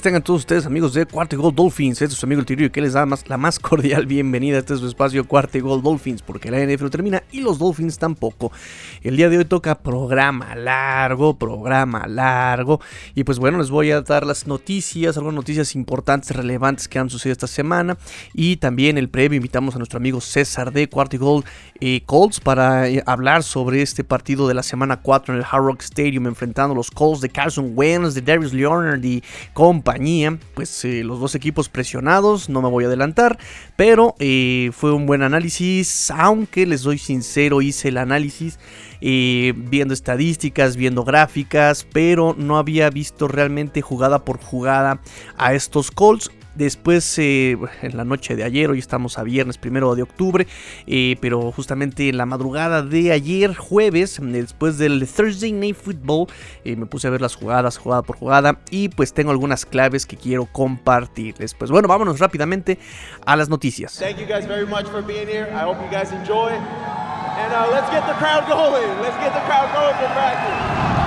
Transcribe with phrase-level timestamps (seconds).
[0.00, 2.00] tengan todos ustedes amigos de Cuarto Gold Dolphins.
[2.02, 4.60] Este es su amigo el Tirillo que les da más, la más cordial bienvenida a
[4.60, 8.52] este su espacio Cuarto Gold Dolphins porque la NFL termina y los Dolphins tampoco.
[9.02, 12.80] El día de hoy toca programa largo, programa largo
[13.14, 17.10] y pues bueno les voy a dar las noticias, algunas noticias importantes, relevantes que han
[17.10, 17.98] sucedido esta semana
[18.34, 21.44] y también el previo invitamos a nuestro amigo César de Cuarto Gold
[21.80, 25.64] eh, Colts para eh, hablar sobre este partido de la semana 4 en el Hard
[25.64, 29.22] Rock Stadium enfrentando los Colts de Carson Wentz, de Darius Leonard y
[29.88, 30.38] compañía.
[30.54, 33.38] Pues eh, los dos equipos presionados, no me voy a adelantar,
[33.76, 38.58] pero eh, fue un buen análisis, aunque les doy sincero, hice el análisis
[39.00, 45.00] eh, viendo estadísticas, viendo gráficas, pero no había visto realmente jugada por jugada
[45.38, 46.30] a estos Colts.
[46.58, 50.44] Después, eh, en la noche de ayer, hoy estamos a viernes primero de octubre,
[50.88, 56.26] eh, pero justamente en la madrugada de ayer, jueves, después del Thursday Night Football,
[56.64, 60.04] eh, me puse a ver las jugadas, jugada por jugada, y pues tengo algunas claves
[60.04, 61.54] que quiero compartirles.
[61.54, 62.80] Pues bueno, vámonos rápidamente
[63.24, 63.96] a las noticias.
[63.96, 65.46] Thank you guys very much for being here.
[65.52, 66.50] I hope you guys enjoy.
[66.50, 69.00] And uh, let's get the crowd going.
[69.00, 70.97] Let's get the crowd going for practice.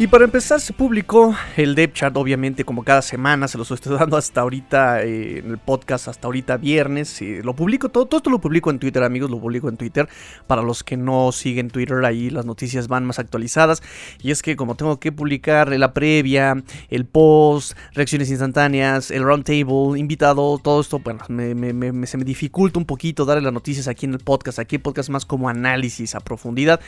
[0.00, 3.96] Y para empezar se publicó el depth chart, obviamente como cada semana, se los estoy
[3.98, 7.20] dando hasta ahorita eh, en el podcast, hasta ahorita viernes.
[7.42, 10.08] lo publico, todo, todo esto lo publico en Twitter amigos, lo publico en Twitter.
[10.46, 13.82] Para los que no siguen Twitter, ahí las noticias van más actualizadas.
[14.22, 19.98] Y es que como tengo que publicar la previa, el post, reacciones instantáneas, el roundtable,
[19.98, 24.12] invitado, todo esto, bueno, me- se me dificulta un poquito darle las noticias aquí en
[24.14, 24.60] el podcast.
[24.60, 26.78] Aquí el podcast más como análisis a profundidad.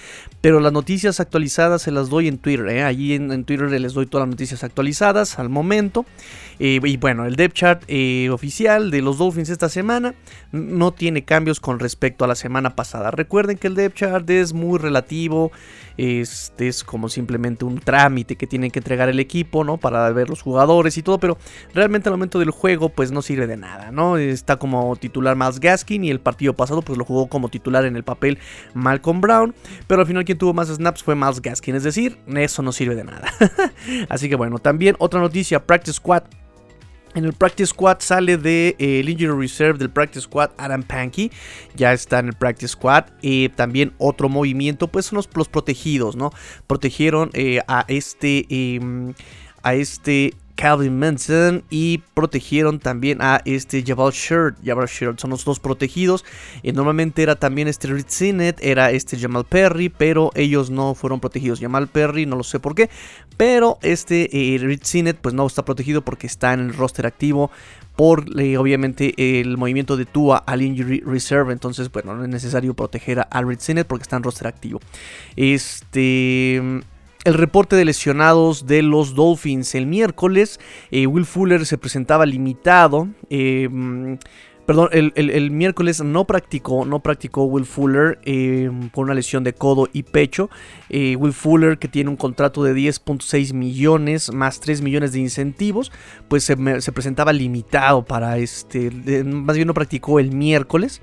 [0.40, 2.68] Pero las noticias actualizadas se las doy en Twitter.
[2.68, 2.99] ¿eh?
[3.00, 6.04] Allí en, Twitter les doy todas las noticias actualizadas al momento.
[6.58, 10.14] Eh, y bueno, el depth chart eh, oficial de los Dolphins esta semana
[10.52, 13.10] no tiene cambios con respecto a la semana pasada.
[13.10, 15.50] Recuerden que el depth chart es muy relativo.
[15.96, 19.78] Este es como simplemente un trámite que tienen que entregar el equipo, ¿no?
[19.78, 21.18] Para ver los jugadores y todo.
[21.18, 21.38] Pero
[21.74, 24.18] realmente al momento del juego, pues no sirve de nada, ¿no?
[24.18, 27.96] Está como titular Miles Gaskin y el partido pasado, pues lo jugó como titular en
[27.96, 28.38] el papel
[28.74, 29.54] Malcolm Brown.
[29.86, 31.74] Pero al final quien tuvo más snaps fue Miles Gaskin.
[31.74, 33.30] Es decir, eso no sirve de nada.
[34.08, 36.24] Así que bueno, también otra noticia, Practice Squad.
[37.14, 41.32] En el Practice Squad sale de eh, Injury Reserve del Practice Squad Adam Pankey.
[41.74, 43.06] Ya está en el Practice Squad.
[43.22, 46.30] Eh, también otro movimiento, pues son los, los protegidos, ¿no?
[46.68, 48.46] Protegieron eh, a este.
[48.48, 49.14] em,
[49.62, 54.58] a este Calvin Manson y protegieron también a este Jabal Shirt.
[54.62, 56.22] Jabal Shirt son los dos protegidos.
[56.62, 58.04] Eh, normalmente era también este Reed
[58.60, 61.60] era este Jamal Perry, pero ellos no fueron protegidos.
[61.60, 62.90] Jamal Perry, no lo sé por qué,
[63.38, 67.50] pero este eh, pues no está protegido porque está en el roster activo
[67.96, 68.26] por
[68.58, 71.54] obviamente el movimiento de Tua al Injury Reserve.
[71.54, 74.78] Entonces, bueno, no es necesario proteger a Reed Sinet porque está en roster activo.
[75.36, 76.82] Este.
[77.24, 80.58] El reporte de lesionados de los Dolphins el miércoles,
[80.90, 83.08] eh, Will Fuller se presentaba limitado.
[83.28, 84.14] eh, mm,
[84.64, 89.52] perdón, el, el- miércoles no practicó, no practicó Will Fuller eh, por una lesión de
[89.52, 90.48] codo y pecho.
[90.88, 95.90] Will Fuller, que tiene un contrato de 10.6 millones más 3 millones de incentivos,
[96.28, 98.90] pues se, presentaba limitado para este,
[99.24, 101.02] más bien no practicó el miércoles.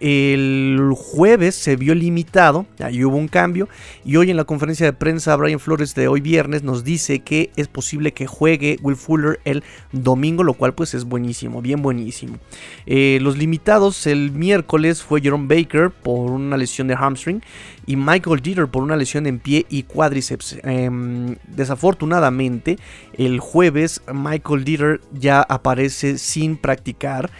[0.00, 3.68] El jueves se vio limitado, ahí hubo un cambio.
[4.04, 7.50] Y hoy en la conferencia de prensa, Brian Flores de hoy viernes nos dice que
[7.56, 9.62] es posible que juegue Will Fuller el
[9.92, 12.38] domingo, lo cual pues es buenísimo, bien buenísimo.
[12.86, 17.42] Eh, los limitados el miércoles fue Jerome Baker por una lesión de hamstring
[17.86, 20.58] y Michael Dieter por una lesión en pie y cuádriceps.
[20.62, 22.78] Em, desafortunadamente,
[23.14, 27.30] el jueves Michael Dieter ya aparece sin practicar.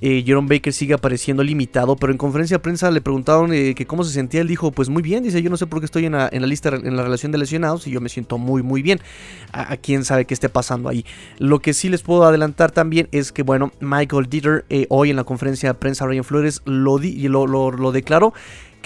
[0.00, 3.86] Eh, Jerome Baker sigue apareciendo limitado, pero en conferencia de prensa le preguntaron eh, que
[3.86, 4.40] cómo se sentía.
[4.40, 6.68] Él dijo, pues muy bien, dice, yo no sé por qué estoy en la, lista,
[6.68, 9.00] en la relación de lesionados y yo me siento muy, muy bien.
[9.52, 11.04] A, quién sabe qué esté pasando ahí.
[11.38, 15.16] Lo que sí les puedo adelantar también es que, bueno, Michael Dieter eh, hoy en
[15.16, 18.34] la conferencia de prensa, Ryan Flores lo, di- lo declaró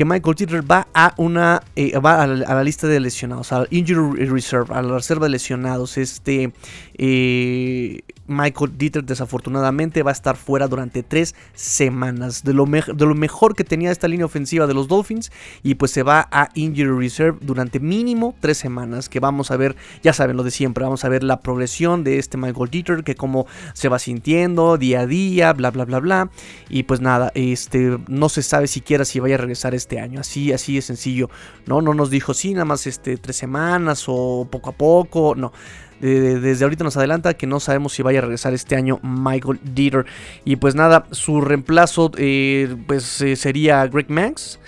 [0.00, 4.24] que Michael Dieter va a una eh, va a la, lista de lesionados, al injury
[4.24, 5.98] reserve, a la reserva de lesionados.
[5.98, 6.54] Este
[6.94, 8.00] eh,
[8.30, 12.44] Michael Dieter desafortunadamente va a estar fuera durante tres semanas.
[12.44, 15.32] De lo, de lo mejor que tenía esta línea ofensiva de los Dolphins.
[15.62, 19.08] Y pues se va a Injury Reserve durante mínimo tres semanas.
[19.08, 22.18] Que vamos a ver, ya saben lo de siempre, vamos a ver la progresión de
[22.18, 23.04] este Michael Dieter.
[23.04, 26.30] Que cómo se va sintiendo día a día, bla, bla, bla, bla.
[26.68, 30.20] Y pues nada, este, no se sabe siquiera si vaya a regresar este año.
[30.20, 31.30] Así, así de sencillo.
[31.66, 35.34] No, no nos dijo, sí, nada más este, tres semanas o poco a poco.
[35.34, 35.52] No
[36.00, 40.06] desde ahorita nos adelanta que no sabemos si vaya a regresar este año Michael Dieter.
[40.44, 44.58] Y pues nada, su reemplazo eh, pues eh, sería Greg Max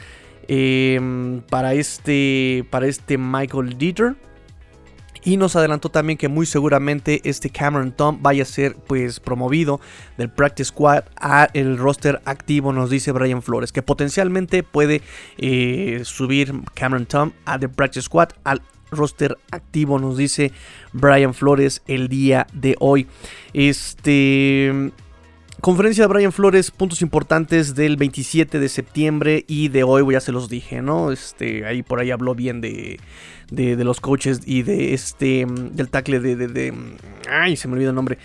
[0.49, 4.15] em, para, este, para este Michael Dieter.
[5.25, 9.81] Y nos adelantó también que muy seguramente este Cameron Tom vaya a ser pues promovido
[10.19, 15.01] del Practice Squad a el roster activo, nos dice Brian Flores, que potencialmente puede
[15.39, 20.53] eh, subir Cameron Tom a The Practice Squad al roster activo, nos dice
[20.93, 23.07] Brian Flores el día de hoy.
[23.53, 24.93] Este.
[25.63, 30.33] Conferencia de Brian Flores, puntos importantes del 27 de septiembre y de hoy, ya se
[30.33, 31.13] los dije, ¿no?
[31.13, 32.99] Este, ahí por ahí habló bien de,
[33.49, 36.75] de, los coaches y de este, del tackle de, de,
[37.31, 38.19] ay, se me olvidó el nombre,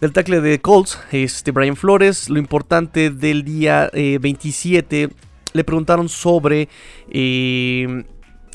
[0.00, 2.30] del tackle de Colts, este, Brian Flores.
[2.30, 5.08] Lo importante del día 27, eh,
[5.54, 6.68] le preguntaron sobre
[7.10, 8.04] eh,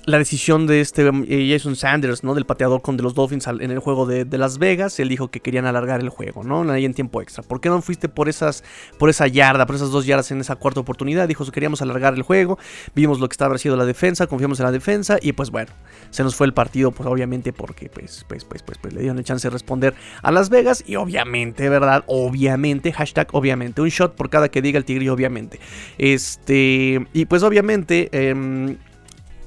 [0.05, 2.33] la decisión de este eh, Jason Sanders, ¿no?
[2.33, 4.99] Del pateador con de los Dolphins en el juego de, Las Vegas.
[4.99, 6.69] Él dijo que querían alargar el juego, ¿no?
[6.71, 7.43] Ahí en tiempo extra.
[7.43, 8.63] ¿Por qué no fuiste por esas,
[8.97, 11.27] por esa yarda, por esas dos yardas en esa cuarta oportunidad?
[11.27, 12.57] Dijo que queríamos alargar el juego.
[12.95, 15.17] Vimos lo que estaba haciendo la defensa, confiamos en la defensa.
[15.21, 15.71] Y pues bueno,
[16.09, 19.17] se nos fue el partido, pues obviamente, porque pues, pues, pues, pues, pues le dieron
[19.17, 19.93] la chance de responder
[20.23, 20.83] a Las Vegas.
[20.87, 22.03] Y obviamente, ¿verdad?
[22.07, 23.81] Obviamente, hashtag obviamente.
[23.81, 25.59] Un shot por cada que diga el tigre, obviamente.
[25.99, 27.05] Este.
[27.13, 28.09] Y pues obviamente.
[28.11, 28.77] Eh,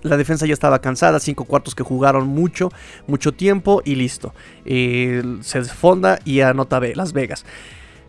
[0.05, 2.71] la defensa ya estaba cansada, cinco cuartos que jugaron mucho,
[3.07, 4.33] mucho tiempo y listo.
[4.65, 7.45] Eh, se desfonda y anota Las Vegas.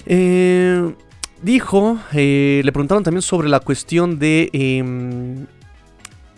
[0.06, 0.94] Eh,
[1.42, 5.48] dijo, eh, le preguntaron también sobre la cuestión de em,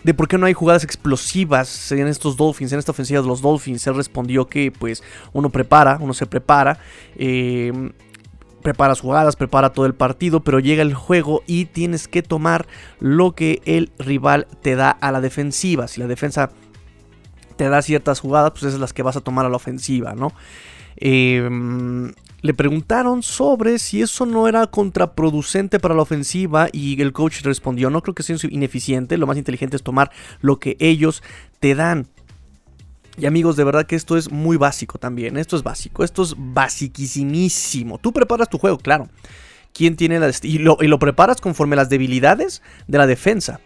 [0.04, 3.42] de por qué no hay jugadas explosivas en estos Dolphins, en esta ofensiva de los
[3.42, 3.86] Dolphins.
[3.86, 5.02] Él respondió que pues
[5.32, 6.78] uno prepara, uno se prepara.
[7.16, 7.72] Eh,
[8.62, 12.66] preparas jugadas, prepara todo el partido, pero llega el juego y tienes que tomar
[13.00, 15.88] lo que el rival te da a la defensiva.
[15.88, 16.50] Si la defensa
[17.56, 20.32] te da ciertas jugadas, pues esas las que vas a tomar a la ofensiva, ¿no?
[20.96, 27.42] Em, le preguntaron sobre si eso no era contraproducente para la ofensiva y el coach
[27.42, 30.10] respondió, no creo que sea ineficiente, lo más inteligente es tomar
[30.40, 31.22] lo que ellos
[31.60, 32.06] te dan.
[33.18, 35.36] Y amigos, de verdad que esto es muy básico también.
[35.36, 36.04] Esto es básico.
[36.04, 37.98] Esto es basiquísimo.
[37.98, 39.08] Tú preparas tu juego, claro.
[39.72, 43.60] ¿Quién tiene la y lo, y lo preparas conforme las debilidades de la defensa.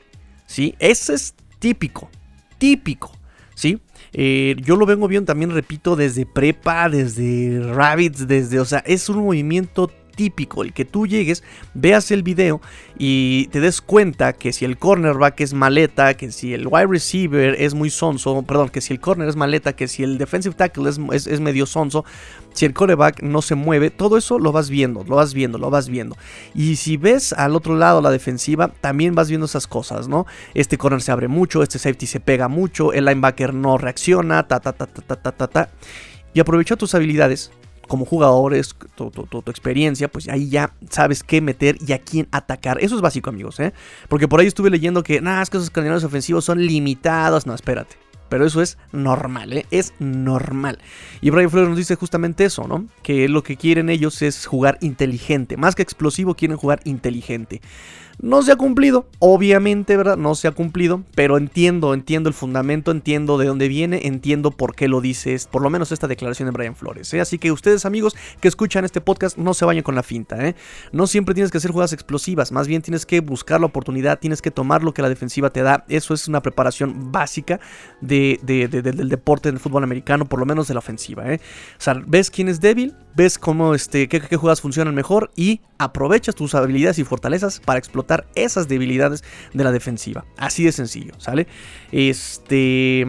[0.47, 0.75] ¿Sí?
[0.79, 2.11] Ese es típico.
[2.59, 3.13] Típico.
[3.55, 3.81] ¿Sí?
[4.15, 8.59] Eh, yo lo vengo viendo también, repito, desde prepa, desde Rabbits, desde.
[8.61, 11.43] O sea, es un movimiento típico, el que tú llegues,
[11.75, 12.61] veas el video
[12.99, 17.57] y te des cuenta que si el cornerback es maleta, que si el wide receiver
[17.59, 20.89] es muy sonso, perdón, que si el corner es maleta, que si el defensive tackle
[20.89, 22.05] es, es, medio sonso,
[22.53, 25.71] si el coreback no se mueve, todo eso lo vas viendo, lo vas viendo, lo
[25.71, 26.17] vas viendo.
[26.55, 30.27] Y si ves al otro lado la defensiva, también vas viendo esas cosas, ¿no?
[30.55, 34.61] Este corner se abre mucho, este safety se pega mucho, el linebacker no reacciona, ta,
[34.61, 35.47] ta, ta, ta, ta, ta, ta.
[35.49, 35.71] ta.
[36.35, 37.53] Y aprovecha tus habilidades
[37.89, 39.11] como jugadores, tu,
[39.47, 42.79] experiencia, pues ahí ya sabes qué meter y a quién atacar.
[42.83, 43.73] Eso es básico, amigos, ¿eh?
[44.09, 47.47] Porque por ahí estuve leyendo que, nada, es que esos candidatos ofensivos son limitados.
[47.47, 47.97] No, espérate.
[48.33, 49.67] Pero eso es normal, ¿eh?
[49.71, 50.79] Es normal.
[51.21, 52.87] Y Brian Flores nos dice justamente eso, ¿no?
[53.03, 55.59] Que lo que quieren ellos es jugar inteligente.
[55.59, 57.61] Más que explosivo, quieren jugar inteligente.
[58.21, 60.17] No se ha cumplido, obviamente, ¿verdad?
[60.17, 64.75] No se ha cumplido, pero entiendo, entiendo el fundamento, entiendo de dónde viene, entiendo por
[64.75, 67.13] qué lo dices, por lo menos esta declaración de Brian Flores.
[67.15, 67.21] ¿eh?
[67.21, 70.47] Así que ustedes, amigos que escuchan este podcast, no se vayan con la finta.
[70.47, 70.55] ¿eh?
[70.93, 74.43] No siempre tienes que hacer jugadas explosivas, más bien tienes que buscar la oportunidad, tienes
[74.43, 75.85] que tomar lo que la defensiva te da.
[75.89, 77.61] Eso es una preparación básica
[78.01, 81.33] de, del deporte del fútbol americano, por lo menos de la ofensiva.
[81.33, 81.41] ¿eh?
[81.79, 85.61] O sea, ves quién es débil, ves cómo, este, qué, qué jugadas funcionan mejor y
[85.79, 90.25] aprovechas tus habilidades y fortalezas para explotar esas debilidades de la defensiva.
[90.37, 91.47] Así de sencillo, ¿sale?
[91.91, 93.07] Este...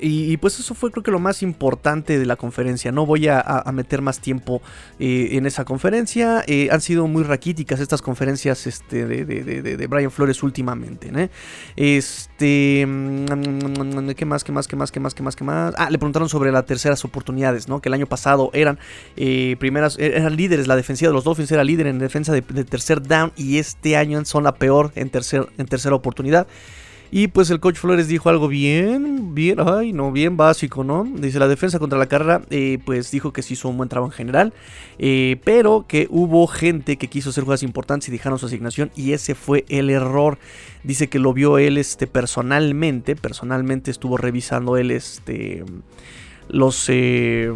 [0.00, 2.92] y, pues eso fue creo que lo más importante de la conferencia.
[2.92, 4.62] No voy a, meter más tiempo
[4.98, 6.42] eh, en esa conferencia.
[6.46, 11.10] Eh, han sido muy raquíticas estas conferencias este, de, de, Brian Flores últimamente.
[11.76, 14.44] Este, mm, ¿Qué más?
[14.44, 14.66] ¿Qué más?
[14.66, 14.90] ¿Qué más?
[14.92, 15.14] ¿Qué más?
[15.14, 15.36] ¿Qué más?
[15.36, 15.74] ¿Qué más?
[15.76, 17.80] Ah, le preguntaron sobre las terceras oportunidades, ¿no?
[17.80, 18.78] Que el año pasado eran
[19.16, 20.66] eh, primeras, eran líderes.
[20.66, 24.24] La defensiva de los Dolphins era líder en defensa de, tercer down y este año
[24.24, 26.46] son la peor en, tercer, en tercera oportunidad.
[27.10, 31.04] Y pues el coach Flores dijo algo bien, bien, ay, no, bien básico, ¿no?
[31.04, 34.12] Dice la defensa contra la carrera, eh, pues dijo que se hizo un buen trabajo
[34.12, 34.52] en general,
[34.98, 39.12] eh, pero que hubo gente que quiso hacer jugadas importantes y dejaron su asignación y
[39.12, 40.38] ese fue el error.
[40.82, 45.64] Dice que lo vio él este, personalmente, personalmente estuvo revisando él este,
[46.48, 47.52] los, eh,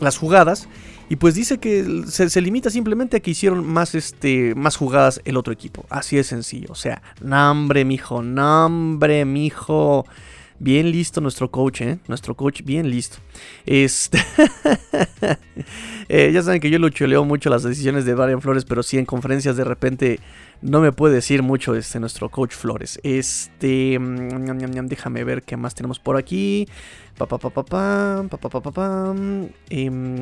[0.00, 0.68] las jugadas
[1.08, 5.36] y pues dice que se, limita simplemente a que hicieron más, este, más jugadas el
[5.36, 5.84] otro equipo.
[5.90, 6.68] Así de sencillo.
[6.70, 10.06] O sea, nombre, mijo, nombre, mijo.
[10.58, 11.98] Bien listo nuestro coach, ¿eh?
[12.06, 13.18] Nuestro coach bien listo.
[13.66, 14.18] Este...
[16.10, 18.98] Eh, ya saben que yo lo chuleo mucho las decisiones de Brian Flores, pero sí
[18.98, 20.20] en conferencias de repente
[20.60, 23.00] no me puede decir mucho este nuestro coach Flores.
[23.02, 23.98] Este...
[23.98, 26.68] Mm, déjame ver qué más tenemos por aquí.
[27.16, 29.14] Pa, pa, pa,
[29.70, 30.20] eh,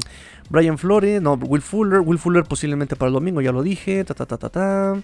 [0.51, 2.01] Brian Flores, no, Will Fuller.
[2.01, 4.05] Will Fuller posiblemente para el domingo, ya lo dije.
[4.05, 5.03] Ta, ta, ta, ta, ta.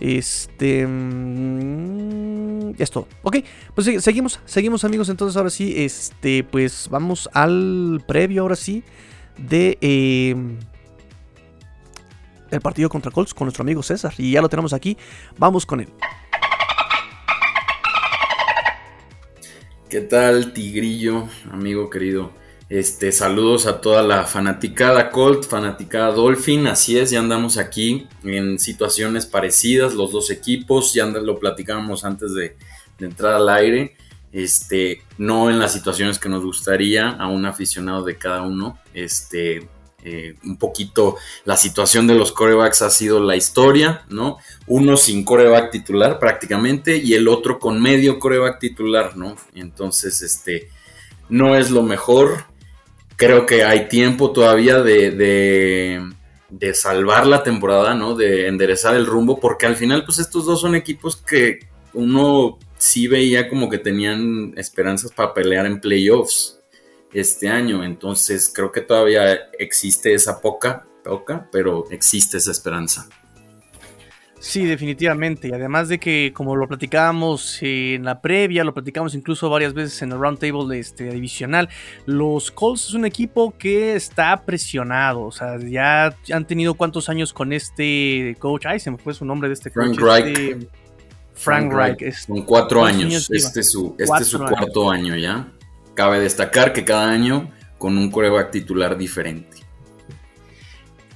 [0.00, 0.86] Este.
[0.86, 3.08] Mm, esto.
[3.22, 3.38] Ok.
[3.74, 4.40] Pues seguimos.
[4.44, 5.08] Seguimos, amigos.
[5.08, 5.74] Entonces, ahora sí.
[5.76, 6.44] Este.
[6.44, 8.84] Pues vamos al previo, ahora sí.
[9.36, 9.78] De.
[9.80, 10.58] Em,
[12.50, 14.14] el partido contra Colts con nuestro amigo César.
[14.18, 14.96] Y ya lo tenemos aquí.
[15.36, 15.88] Vamos con él.
[19.88, 22.32] ¿Qué tal, Tigrillo, amigo querido?
[22.68, 28.58] Este, saludos a toda la fanaticada Colt, fanaticada Dolphin, así es, ya andamos aquí en
[28.58, 32.56] situaciones parecidas, los dos equipos, ya lo platicábamos antes de,
[33.00, 33.96] entrar al aire,
[34.32, 39.68] este, no en las situaciones que nos gustaría a un aficionado de cada uno, este,
[40.04, 44.38] eh, un poquito la situación de los corebacks ha sido la historia, ¿no?
[44.66, 49.36] Uno sin coreback titular prácticamente y el otro con medio coreback titular, ¿no?
[49.54, 50.68] Entonces, este,
[51.28, 52.44] no es lo mejor.
[53.18, 56.10] Creo que hay tiempo todavía de, de,
[56.48, 58.14] de salvar la temporada, ¿no?
[58.14, 61.58] De enderezar el rumbo, porque al final, pues estos dos son equipos que
[61.92, 66.60] uno sí veía como que tenían esperanzas para pelear en playoffs,
[67.12, 67.84] este año.
[67.84, 73.08] Entonces creo que todavía existe esa poca, poca, pero existe esa esperanza.
[74.40, 75.48] Sí, definitivamente.
[75.48, 80.00] Y además de que, como lo platicábamos en la previa, lo platicamos incluso varias veces
[80.02, 81.68] en el roundtable este, divisional,
[82.06, 85.22] los Colts es un equipo que está presionado.
[85.22, 88.66] O sea, ya han tenido cuántos años con este coach.
[88.66, 89.98] Ay, se me fue su nombre de este coach.
[89.98, 90.38] Frank Reich.
[90.38, 90.68] Este,
[91.34, 92.26] Frank, Reich.
[92.26, 93.30] Con cuatro años.
[93.30, 95.48] Este es su, este es su cuarto año ya.
[95.94, 99.57] Cabe destacar que cada año con un coreback titular diferente.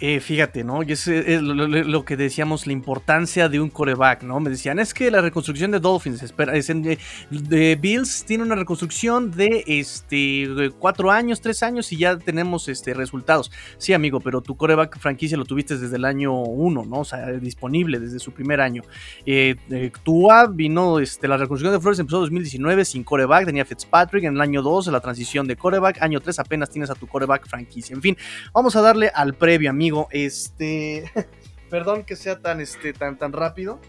[0.05, 0.83] Eh, fíjate, ¿no?
[0.83, 4.41] Y es lo, que decíamos, la importancia de un coreback, ¿no?
[4.41, 9.31] Me decían, es que la reconstrucción de Dolphins, espera, es de, Bills tiene una reconstrucción
[9.31, 13.53] de este cuatro años, tres años y ya tenemos este resultados.
[13.79, 17.03] Sí, amigo, pero tu coreback franquicia lo tuviste desde el año uno, ¿no?
[17.03, 18.83] O sea, disponible desde su primer año.
[19.25, 23.65] Eh, eh Tua vino, este, la reconstrucción de Flores empezó en 2019 sin coreback, tenía
[23.65, 27.07] Fitzpatrick en el año 2, la transición de coreback, año 3 apenas tienes a tu
[27.07, 27.95] coreback franquicia.
[27.95, 28.17] En fin,
[28.53, 31.11] vamos a darle al previo, amigo este,
[31.71, 33.81] perdón que sea tan, este, tan, tan rápido.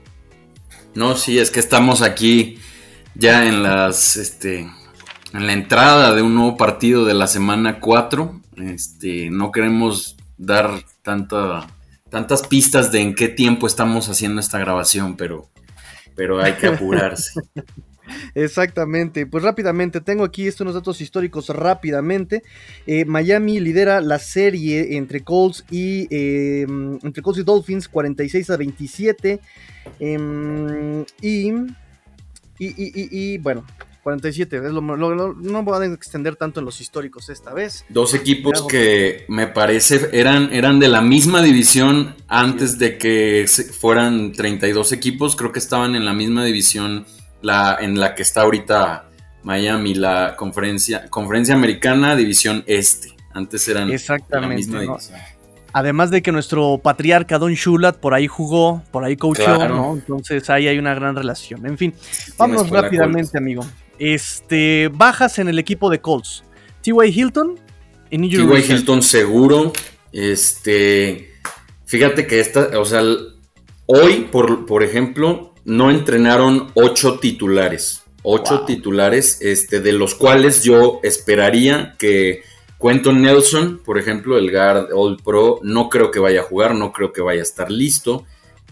[0.96, 2.60] No, sí, es que estamos aquí
[3.16, 8.42] ya en las, este, en la entrada de un nuevo partido de la semana 4.
[8.58, 11.68] Este, no queremos dar tanta,
[12.10, 15.50] tantas pistas de en qué tiempo estamos haciendo esta grabación, pero,
[16.16, 17.42] pero hay que apurarse.
[18.36, 22.44] Exactamente, pues rápidamente, tengo aquí estos unos datos históricos rápidamente.
[22.88, 26.66] Eh, Miami lidera la serie entre Colts y eh,
[27.04, 29.40] entre Colts y Dolphins 46 a 27.
[30.00, 31.52] Em, y,
[32.60, 33.66] y, bueno,
[34.04, 37.86] 47, no voy a extender tanto en los históricos esta vez.
[37.90, 43.46] Dos equipos que me parece eran, eran de la misma división antes de que
[43.80, 47.06] fueran 32 equipos, creo que estaban en la misma división
[47.44, 49.10] la, en la que está ahorita
[49.44, 53.14] Miami, la conferencia, conferencia americana, división este.
[53.34, 55.20] Antes eran Exactamente, la misma división.
[55.74, 59.94] Además de que nuestro patriarca Don Shulat por ahí jugó, por ahí coachó, ¿no?
[59.96, 61.66] Entonces ahí hay una gran relación.
[61.66, 61.94] En fin,
[62.38, 63.66] vamos rápidamente, amigo.
[64.00, 66.44] Este, bajas en el equipo de Colts.
[66.84, 67.10] T.Y.
[67.10, 67.60] Hilton
[68.12, 68.72] en T.Y.
[68.72, 69.74] Hilton seguro.
[70.12, 71.32] Este,
[71.86, 73.02] fíjate que esta, o sea,
[73.88, 78.04] hoy, por, por ejemplo, no entrenaron ocho titulares.
[78.24, 82.44] Ocho titulares, este, de los cuales yo esperaría que
[82.82, 86.92] Quentin Nelson, por ejemplo, el guard All Pro, no creo que vaya a jugar, no
[86.92, 88.26] creo que vaya a estar listo.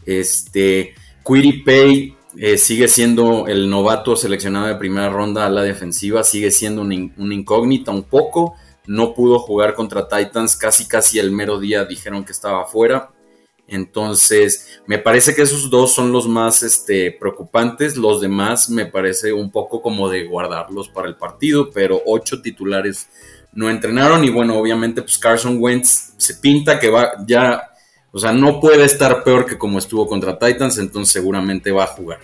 [0.05, 0.95] Este,
[1.25, 6.51] Quiri Pay eh, sigue siendo el novato seleccionado de primera ronda a la defensiva, sigue
[6.51, 8.55] siendo una, incógnita un poco.
[8.88, 13.12] No pudo jugar contra Titans, casi casi el mero día dijeron que estaba fuera.
[13.71, 17.97] Entonces, me parece que esos dos son los más este, preocupantes.
[17.97, 23.09] Los demás me parece un poco como de guardarlos para el partido, pero ocho titulares
[23.53, 24.23] no entrenaron.
[24.23, 27.71] Y bueno, obviamente, pues Carson Wentz se pinta que va ya
[28.13, 31.87] o sea, no puede estar peor que como estuvo contra Titans, entonces seguramente va a
[31.87, 32.19] jugar.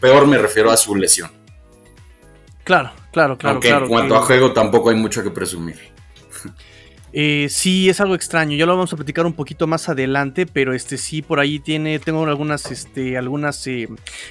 [0.00, 1.30] Peor me refiero a su lesión.
[2.64, 3.54] Claro, claro, claro.
[3.54, 5.91] Aunque en cuanto a juego tampoco hay mucho que presumir.
[7.12, 8.56] Eh, sí, es algo extraño.
[8.56, 11.98] Ya lo vamos a platicar un poquito más adelante, pero este sí, por ahí tiene,
[11.98, 13.88] tengo algunas, este, algunas, eh,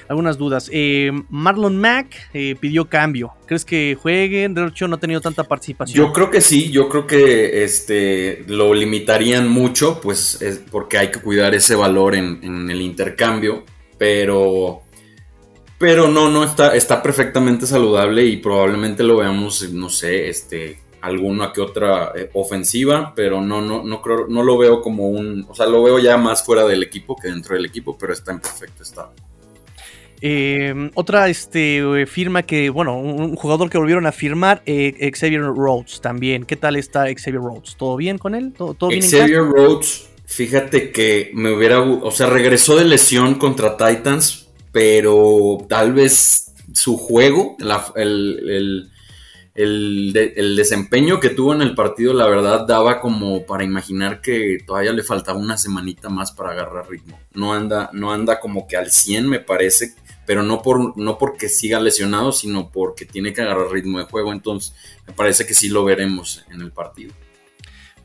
[0.08, 0.68] algunas dudas.
[0.72, 3.32] Eh, Marlon Mack pidió cambio.
[3.46, 4.48] ¿Crees que juegue?
[4.48, 5.96] De hecho, no ha tenido tanta participación.
[5.96, 6.70] Yo creo que sí.
[6.70, 10.38] Yo creo que este lo limitarían mucho, pues,
[10.70, 13.64] porque hay que cuidar ese valor en, en el intercambio.
[13.98, 14.82] Pero
[15.82, 21.52] pero no, no está, está perfectamente saludable y probablemente lo veamos, no sé, este, alguna
[21.52, 25.54] que otra eh, ofensiva, pero no, no, no creo, no lo veo como un, o
[25.54, 28.40] sea, lo veo ya más fuera del equipo que dentro del equipo, pero está en
[28.40, 29.12] perfecto estado.
[30.24, 36.00] Em, otra este, firma que, bueno, un jugador que volvieron a firmar, eh, Xavier Rhodes
[36.00, 36.44] también.
[36.44, 37.74] ¿Qué tal está Xavier Rhodes?
[37.76, 38.52] ¿Todo bien con él?
[38.56, 44.48] ¿Todo, bien Xavier Rhodes, fíjate que me hubiera, o sea, regresó de lesión contra Titans,
[44.70, 47.56] pero tal vez su juego,
[47.96, 48.91] el el,
[49.54, 55.02] desempeño que tuvo en el partido, la verdad, daba como para imaginar que todavía le
[55.02, 57.18] faltaba una semanita más para agarrar ritmo.
[57.34, 59.94] No anda, no anda como que al 100, me parece,
[60.26, 64.32] pero no, por, no porque siga lesionado, sino porque tiene que agarrar ritmo de juego.
[64.32, 64.74] Entonces,
[65.06, 67.12] me parece que sí lo veremos en el partido.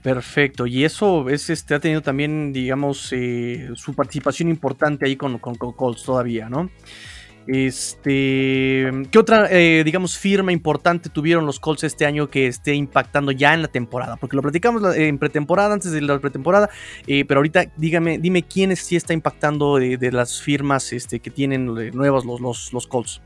[0.04, 5.38] Perfecto, y eso es, este, ha tenido también, digamos, eh, su participación importante ahí con,
[5.40, 6.70] con Colts todavía, ¿no?
[7.48, 13.32] Este, ¿qué otra, eh, digamos, firma importante tuvieron los Colts este año que esté impactando
[13.32, 14.18] ya en la temporada?
[14.18, 16.70] Porque lo platicamos en pretemporada, antes de la pretemporada,
[17.08, 21.66] eh, pero ahorita dígame, dime quiénes sí está impactando de, las firmas este, que tienen
[21.94, 23.22] nuevos los, los, los Colts.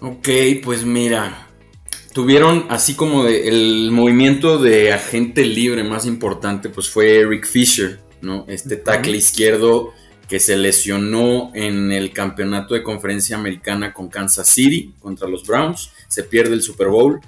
[0.00, 0.28] Ok,
[0.62, 1.48] pues mira,
[2.12, 8.44] tuvieron así como el movimiento de agente libre más importante, pues fue Eric Fisher, ¿no?
[8.48, 9.92] Este tackle izquierdo
[10.28, 15.90] que se lesionó en el campeonato de conferencia americana con Kansas City contra los Browns,
[16.08, 17.20] se pierde el Super Bowl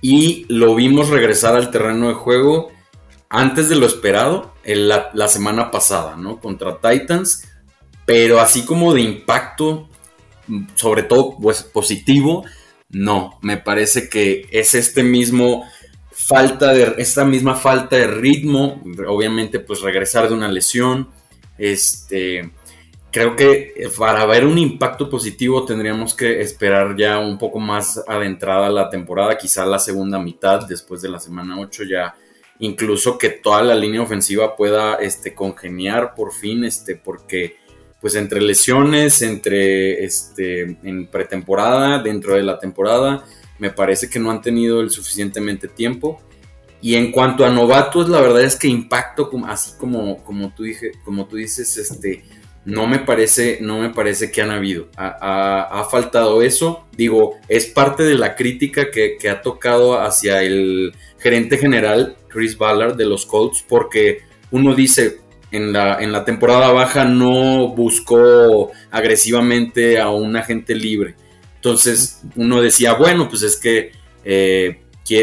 [0.00, 2.70] y lo vimos regresar al terreno de juego
[3.28, 6.40] antes de lo esperado la, semana pasada, ¿no?
[6.40, 7.48] Contra Titans,
[8.04, 9.88] pero así como de impacto,
[10.76, 12.44] sobre todo pues, positivo,
[12.90, 15.64] no, me parece que es este mismo
[16.12, 21.08] falta de, esta misma falta de ritmo, obviamente pues regresar de una lesión,
[21.58, 22.50] este,
[23.10, 28.68] creo que para ver un impacto positivo tendríamos que esperar ya un poco más adentrada
[28.68, 32.14] la temporada, quizá la segunda mitad, después de la semana 8 ya
[32.58, 37.56] incluso que toda la línea ofensiva pueda este, congeniar por fin, este, porque
[38.00, 43.24] pues entre lesiones, entre este, en pretemporada, dentro de la temporada,
[43.58, 46.20] me parece que no han tenido el suficientemente tiempo.
[46.80, 51.76] Y en cuanto a novatos, la verdad es que impacto, así como, como, tú, dices,
[51.76, 52.24] este,
[52.64, 54.88] no me parece, no me parece que han habido.
[54.96, 56.86] Ha, faltado eso.
[56.96, 62.96] Digo, es parte de la crítica que, ha tocado hacia el gerente general, Chris Ballard,
[62.96, 69.98] de los Colts, porque uno dice, en la, en la temporada baja no buscó agresivamente
[69.98, 71.14] a un agente libre.
[71.56, 73.92] Entonces uno decía, bueno, pues es que
[74.24, 74.82] eh,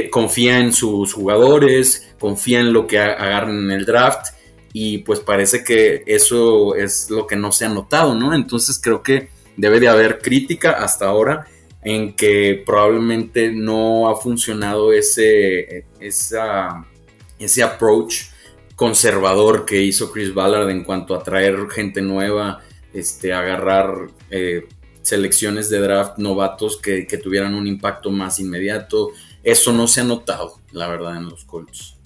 [0.09, 4.27] confía en sus jugadores, confía en lo que agarren en el draft
[4.71, 8.33] y pues parece que eso es lo que no se ha notado, ¿no?
[8.33, 11.47] Entonces creo que debe de haber crítica hasta ahora
[11.83, 18.33] en que probablemente no ha funcionado ese, ese approach
[18.75, 22.61] conservador que hizo Chris Ballard en cuanto a traer gente nueva,
[22.93, 24.67] este, agarrar eh,
[25.01, 29.11] selecciones de draft novatos que, tuvieran un impacto más inmediato,
[29.43, 31.97] eso no se ha notado, la verdad, en los Colts.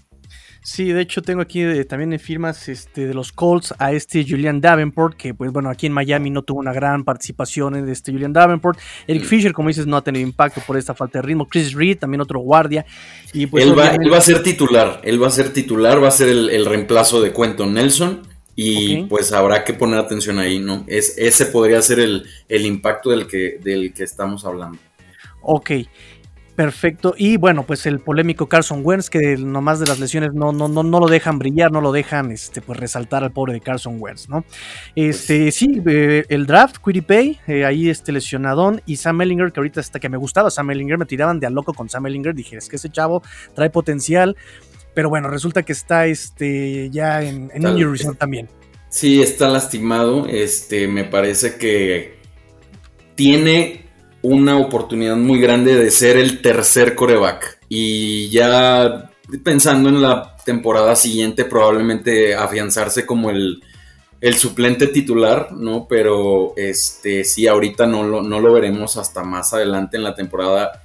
[0.67, 4.25] Sí, de hecho tengo aquí eh, también en firmas este, de los Colts a este
[4.27, 8.11] Julian Davenport, que pues bueno, aquí en Miami no tuvo una gran participación en este
[8.11, 8.77] Julian Davenport.
[9.07, 9.25] Eric mm.
[9.27, 11.47] Fisher, como dices, no ha tenido impacto por esta falta de ritmo.
[11.47, 12.85] Chris Reed, también otro guardia.
[13.31, 16.27] Y pues, él, va, a ser titular, él va a ser titular, va a ser
[16.27, 18.23] el, reemplazo de Quentin Nelson.
[18.53, 20.83] Y pues habrá que poner atención ahí, ¿no?
[20.87, 24.79] Es, ese podría ser el, el impacto del que, del que estamos hablando.
[25.43, 25.71] Ok.
[26.57, 27.13] Perfecto.
[27.15, 30.81] Y bueno, pues el polémico Carson Wentz, que nomás de las lesiones no, no, no,
[30.81, 34.27] no lo dejan brillar, no lo dejan este, pues resaltar al pobre de Carson Wentz,
[34.27, 34.43] ¿no?
[34.95, 39.79] Este, sí, eh, el draft, Quiripay, eh, ahí este lesionadón, y Sam Ellinger, que ahorita
[39.79, 42.57] hasta que me gustaba Sam Ellinger, me tiraban de a loco con Sam Ellinger, dije,
[42.57, 43.21] es que ese chavo
[43.53, 44.35] trae potencial,
[44.95, 48.49] pero bueno, resulta que está este, ya en, en injury también.
[48.89, 52.17] Sí, está lastimado, este, me parece que
[53.13, 53.86] tiene
[54.27, 57.59] una oportunidad muy grande de ser el tercer coreback.
[57.69, 59.09] Y ya
[59.43, 63.63] pensando en la temporada siguiente, probablemente afianzarse como el,
[64.33, 65.87] suplente titular, ¿no?
[65.87, 70.83] Pero este sí, ahorita no lo, no lo veremos hasta más adelante en la temporada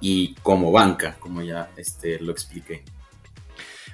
[0.00, 2.82] y como banca, como ya este, lo expliqué.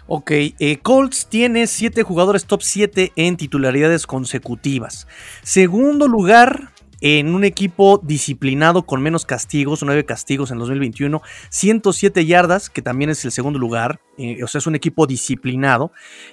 [0.06, 5.08] Ok, eh, Colts tiene 7 jugadores top 7 en titularidades consecutivas.
[5.42, 12.70] Segundo lugar, en un equipo disciplinado con menos castigos, 9 castigos en 2021, 107 yardas,
[12.70, 15.92] que también es el segundo lugar, eh, o sea, es un equipo disciplinado.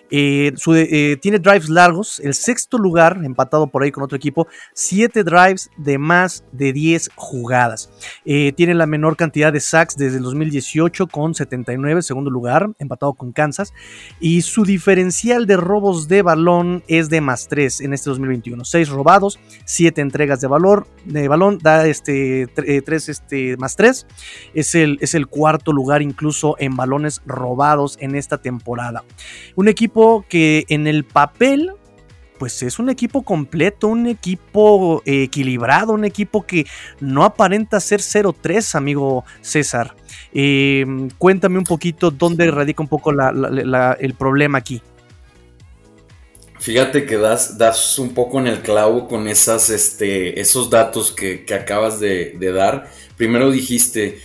[0.10, 5.24] Eh, eh, tiene drives largos, el sexto lugar, empatado por ahí con otro equipo, 7
[5.24, 7.89] drives de más de 10 jugadas.
[8.24, 13.32] tiene la menor cantidad de sacks desde el 2018 con 79, segundo lugar, empatado con
[13.32, 13.74] Kansas.
[14.19, 18.63] Y su diferencial de robos de balón es de más 3 en este 2021.
[18.63, 24.08] 6 robados, 7 entregas de valor de balón, da este 3 este, más 3.
[24.54, 29.03] Es el, es el cuarto lugar incluso en balones robados en esta temporada.
[29.55, 31.71] Un equipo que en el papel
[32.38, 36.65] pues es un equipo completo, un equipo equilibrado, un equipo que
[36.99, 39.95] no aparenta ser 0-3, amigo César.
[40.33, 44.81] Em, cuéntame un poquito dónde radica un poco el problema aquí.
[46.59, 51.45] Fíjate que das, das un poco en el clavo con esas, este, esos datos que,
[51.53, 52.89] acabas de, dar.
[53.17, 54.19] Primero dijiste,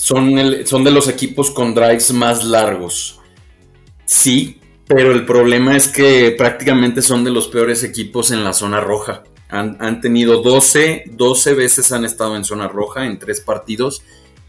[0.00, 3.20] son, son de los equipos con drives más largos.
[4.06, 8.80] Sí, pero el problema es que prácticamente son de los peores equipos en la zona
[8.80, 9.24] roja.
[9.50, 14.02] Han, tenido 12, 12 veces han estado en zona roja en tres partidos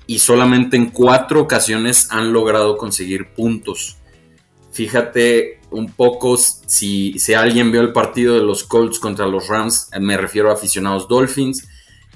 [0.08, 3.98] y solamente en cuatro ocasiones han logrado conseguir puntos.
[4.72, 9.90] Fíjate un poco si, si alguien vio el partido de los Colts contra los Rams,
[10.00, 11.68] me refiero a aficionados Dolphins,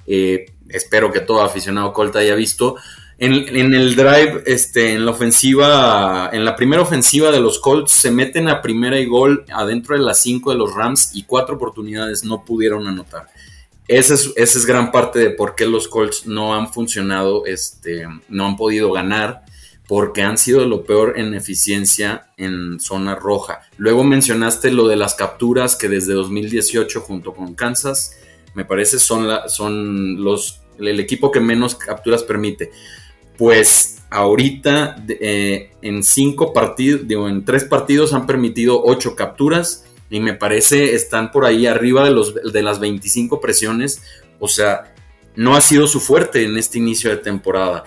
[0.07, 2.75] eh, espero que todo aficionado Colt haya visto,
[3.17, 8.11] en, el drive, este, en la ofensiva, en la primera ofensiva de los Colts, se
[8.11, 12.25] meten a primera y gol adentro de las cinco de los Rams y cuatro oportunidades
[12.25, 13.27] no pudieron anotar.
[13.87, 18.47] Esa es, es gran parte de por qué los Colts no han funcionado, este, no
[18.47, 19.45] han podido ganar,
[19.87, 23.61] porque han sido lo peor en eficiencia en zona roja.
[23.77, 28.17] Luego mencionaste lo de las capturas que desde 2018 junto con Kansas,
[28.55, 32.71] me parece son, la, son los, el equipo que menos capturas permite
[33.37, 40.19] pues ahorita eh, en cinco partidos, digo, en tres partidos han permitido ocho capturas y
[40.19, 44.01] me parece están por ahí arriba de, los, de las 25 presiones.
[44.39, 44.93] O sea,
[45.35, 47.83] no ha sido su fuerte en este inicio de temporada.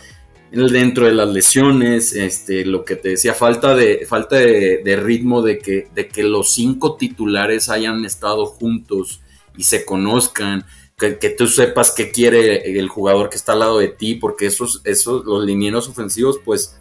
[0.50, 5.58] Dentro de las lesiones, este, lo que te decía, falta de, falta de, ritmo de
[5.58, 9.20] que, de que los cinco titulares hayan estado juntos
[9.58, 10.64] y se conozcan
[10.98, 14.80] que, tú sepas qué quiere el jugador que está al lado de ti, porque esos,
[14.84, 16.76] esos los linieros ofensivos, pues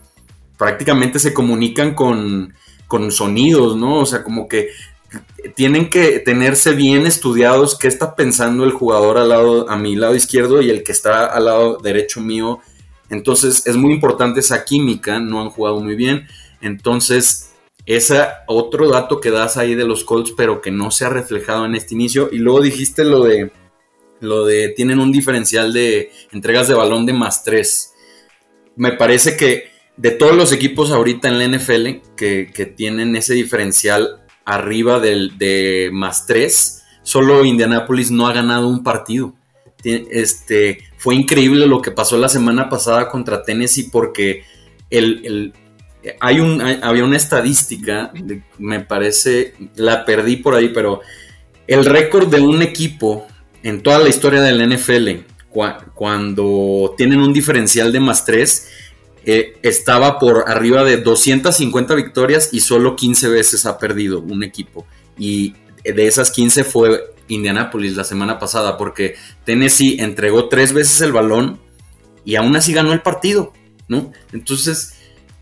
[0.58, 2.56] prácticamente se comunican con,
[2.88, 4.00] con sonidos, ¿no?
[4.00, 4.70] O sea, como que
[5.56, 10.16] tienen que tenerse bien estudiados qué está pensando el jugador al lado, a mi lado
[10.16, 12.60] izquierdo y el que está al lado derecho mío.
[13.10, 16.28] Entonces es muy importante esa química, no han jugado muy bien.
[16.60, 17.52] Entonces,
[17.86, 21.66] ese otro dato que das ahí de los Colts, pero que no se ha reflejado
[21.66, 22.30] en este inicio.
[22.32, 23.52] Y luego dijiste lo de
[24.20, 27.94] lo de tienen un diferencial de entregas de balón de más 3.
[28.76, 34.22] Me parece que de todos los equipos ahorita en la NFL que, tienen ese diferencial
[34.46, 39.34] arriba del, de más 3, solo Indianapolis no ha ganado un partido.
[39.84, 44.44] Este, fue increíble lo que pasó la semana pasada contra Tennessee porque
[44.90, 45.54] el,
[46.20, 48.12] hay un, había una estadística,
[48.58, 51.02] me parece, la perdí por ahí, pero
[51.68, 53.28] el récord de un equipo
[53.68, 55.26] en toda la historia del NFL,
[55.94, 58.70] cuando tienen un diferencial de más 3,
[59.26, 64.88] eh, estaba por arriba de 250 victorias y solo 15 veces ha perdido un equipo.
[65.18, 65.54] Y
[65.84, 71.60] de esas 15 fue Indianapolis la semana pasada, porque Tennessee entregó tres veces el balón
[72.24, 73.52] y aún así ganó el partido,
[73.90, 74.14] ¿no?
[74.32, 74.96] Entonces,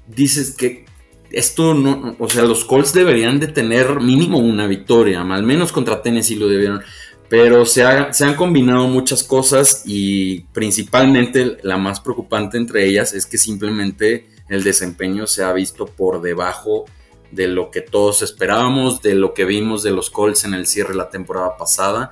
[0.07, 0.85] dices que
[1.29, 6.01] esto no, o sea, los Colts deberían de tener mínimo una victoria, al menos contra
[6.01, 6.81] Tennessee lo debieron.
[7.27, 13.37] Pero se, han combinado muchas cosas y principalmente la más preocupante entre ellas es que
[13.37, 16.85] simplemente el desempeño se ha visto por debajo
[17.31, 20.93] de lo que todos esperábamos, de lo que vimos de los Colts en el cierre
[20.93, 22.11] la temporada pasada.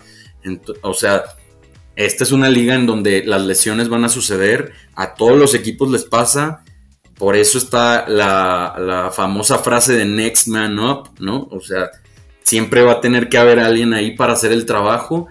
[0.82, 1.24] o sea,
[1.96, 5.92] esta es una liga en donde las lesiones van a suceder, a todos los equipos
[5.92, 6.64] les pasa,
[7.20, 11.48] por eso está la famosa frase de next man up, ¿no?
[11.52, 11.92] O sea,
[12.44, 15.28] siempre va a tener que haber alguien ahí para hacer el trabajo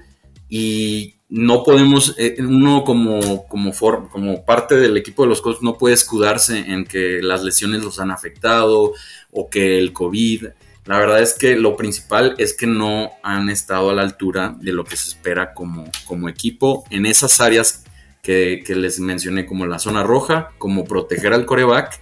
[0.48, 3.72] y no podemos, eh, uno como, como,
[4.10, 7.98] como parte del equipo de los Colts no puede escudarse en que las lesiones los
[8.00, 8.92] han afectado
[9.30, 10.48] o que el COVID.
[10.84, 14.72] La verdad es que lo principal es que no han estado a la altura de
[14.72, 17.84] lo que se espera como, como equipo en esas áreas
[18.20, 21.98] que, que les mencioné como la zona roja, como proteger al coreback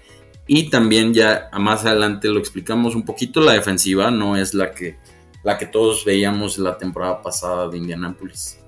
[0.52, 4.98] y también ya más adelante lo explicamos un poquito, la defensiva no es la que,
[5.44, 8.58] la que todos veíamos la temporada pasada de Indianapolis.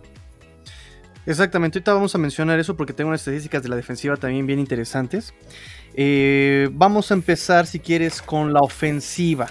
[1.27, 4.61] Exactamente, ahorita vamos a mencionar eso porque tengo unas estadísticas de la defensiva también bien
[4.61, 5.35] interesantes.
[5.95, 9.51] Eh, vamos a empezar, si quieres, con la ofensiva.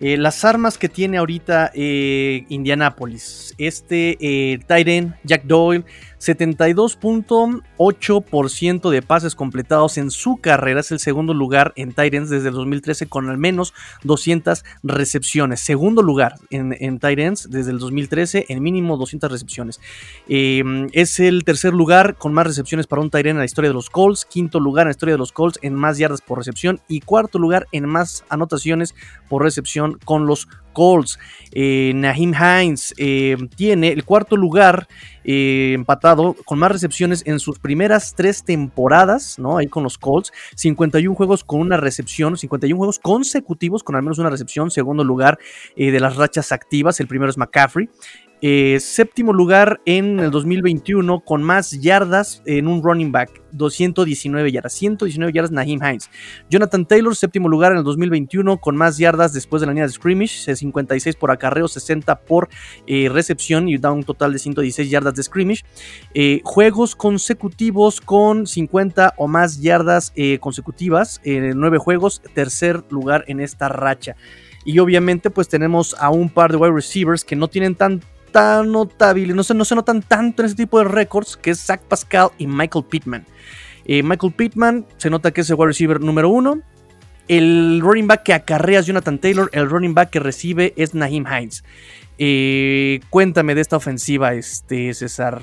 [0.00, 3.54] Eh, las armas que tiene ahorita eh, Indianapolis.
[3.58, 5.84] Este eh, Tyren, Jack Doyle,
[6.18, 10.80] 72.8% de pases completados en su carrera.
[10.80, 15.60] Es el segundo lugar en Tyrants desde el 2013 con al menos 200 recepciones.
[15.60, 19.80] Segundo lugar en, en Tyrants desde el 2013 en mínimo 200 recepciones.
[20.28, 23.74] Em, es el tercer lugar con más recepciones para un Tyrant en la historia de
[23.74, 24.24] los Colts.
[24.24, 26.80] Quinto lugar en la historia de los Colts en más yardas por recepción.
[26.88, 28.94] Y cuarto lugar en más anotaciones
[29.28, 31.18] por recepción con los Colts.
[31.50, 34.86] Eh, Nahim Hines eh, tiene el cuarto lugar
[35.24, 39.58] eh, empatado con más recepciones en sus primeras tres temporadas, ¿no?
[39.58, 40.30] Ahí con los Colts.
[40.54, 44.70] 51 juegos con una recepción, 51 juegos consecutivos con al menos una recepción.
[44.70, 45.40] Segundo lugar
[45.76, 47.88] de las rachas activas, el primero es McCaffrey.
[48.40, 54.74] Eh, séptimo lugar en el 2021 con más yardas en un running back, 219 yardas,
[54.74, 56.08] 119 yardas Naheem Hines.
[56.48, 59.92] Jonathan Taylor, séptimo lugar en el 2021 con más yardas después de la línea de
[59.92, 62.48] scrimmage, 56 por acarreo, 60 por
[62.86, 65.64] eh, recepción y da un total de 116 yardas de scrimmage.
[66.14, 73.40] Eh, juegos consecutivos con 50 o más yardas consecutivas, en 9 juegos, tercer lugar en
[73.40, 74.14] esta racha.
[74.64, 78.00] Y obviamente pues tenemos a un par de wide receivers que no tienen tan
[78.64, 81.80] notable, no se, no se notan tanto en ese tipo de récords, que es Zach
[81.82, 83.26] Pascal y Michael Pittman.
[83.84, 86.60] Eh, Michael Pittman se nota que es el wide receiver número uno.
[87.26, 91.26] El running back que acarrea es Jonathan Taylor, el running back que recibe es Naheem
[91.26, 91.64] Hines.
[92.18, 95.42] Eh, cuéntame de esta ofensiva, este, César.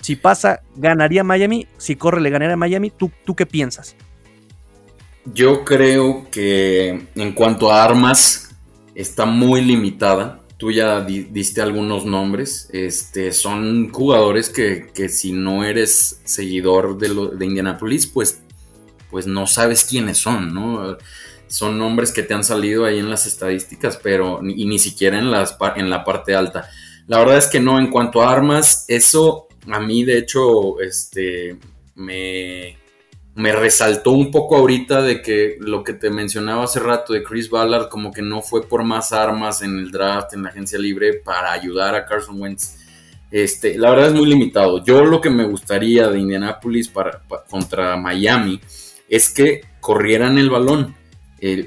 [0.00, 1.66] Si pasa, ganaría Miami.
[1.78, 2.90] Si corre, le ganaría Miami.
[2.90, 3.96] ¿Tú, ¿Tú qué piensas?
[5.24, 8.54] Yo creo que en cuanto a armas,
[8.94, 12.68] está muy limitada tú ya diste algunos nombres.
[12.72, 18.40] Este, son jugadores que, si no eres seguidor de, de Indianapolis, pues,
[19.10, 20.96] pues no sabes quiénes son, ¿no?
[21.48, 25.30] Son nombres que te han salido ahí en las estadísticas, pero y ni siquiera en,
[25.30, 26.68] las, en la parte alta.
[27.06, 31.56] La verdad es que no, en cuanto a armas, eso a mí de hecho este,
[31.94, 32.76] me,
[33.36, 37.50] me resaltó un poco ahorita de que lo que te mencionaba hace rato de Chris
[37.50, 41.12] Ballard, como que no fue por más armas en el draft, en la agencia libre,
[41.22, 42.78] para ayudar a Carson Wentz.
[43.30, 44.82] Este, la verdad es muy limitado.
[44.82, 47.20] Yo lo que me gustaría de Indianapolis para,
[47.50, 48.58] contra Miami
[49.06, 50.96] es que corrieran el balón.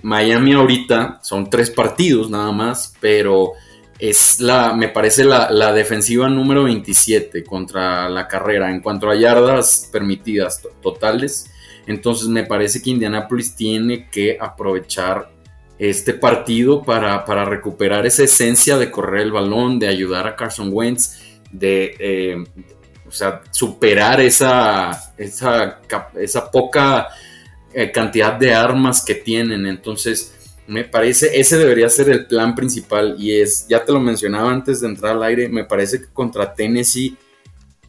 [0.02, 3.54] Miami ahorita son tres partidos nada más, pero
[4.00, 9.16] es la, me parece la, la, defensiva número 27 contra la carrera en cuanto a
[9.16, 11.49] yardas permitidas totales.
[11.90, 15.32] Entonces me parece que Indianapolis tiene que aprovechar
[15.80, 21.20] este partido para, recuperar esa esencia de correr el balón, de ayudar a Carson Wentz,
[21.52, 22.44] de eh,
[23.50, 25.80] superar esa, esa,
[26.16, 27.08] esa poca
[27.74, 29.66] eh, cantidad de armas que tienen.
[29.66, 34.52] Entonces, me parece, ese debería ser el plan principal y es, ya te lo mencionaba
[34.52, 37.18] antes de entrar al aire, me parece que contra Tennessee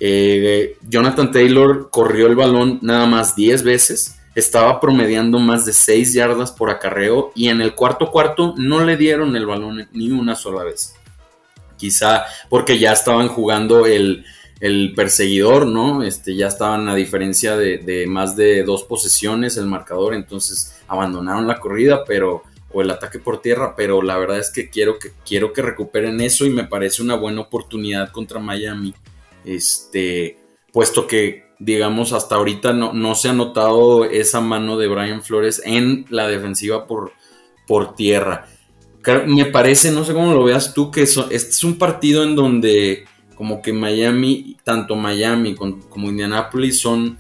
[0.00, 6.14] eh, Jonathan Taylor corrió el balón nada más 10 veces, estaba promediando más de 6
[6.14, 10.34] yardas por acarreo y en el cuarto cuarto no le dieron el balón ni una
[10.34, 10.94] sola vez.
[11.76, 14.24] Quizá porque ya estaban jugando el,
[14.94, 16.02] perseguidor, ¿no?
[16.02, 21.58] Este, ya estaban a diferencia de, más de dos posesiones el marcador, entonces abandonaron la
[21.58, 25.52] corrida, pero o el ataque por tierra, pero la verdad es que quiero que quiero
[25.52, 28.94] que recuperen eso y me parece una buena oportunidad contra Miami
[29.44, 30.38] este,
[30.72, 35.62] puesto que, digamos, hasta ahorita no, no se ha notado esa mano de Brian Flores
[35.64, 37.12] en la defensiva por,
[37.66, 38.46] por tierra.
[39.26, 43.04] Me parece, no sé cómo lo veas tú, que este es un partido en donde
[43.34, 47.16] como que Miami, tanto Miami como Indianapolis son,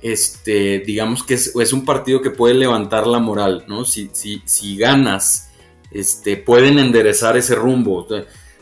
[0.00, 3.84] este, digamos que es, un partido que puede levantar la moral, ¿no?
[3.84, 5.50] Si, si, si ganas,
[5.90, 8.06] este, pueden enderezar ese rumbo.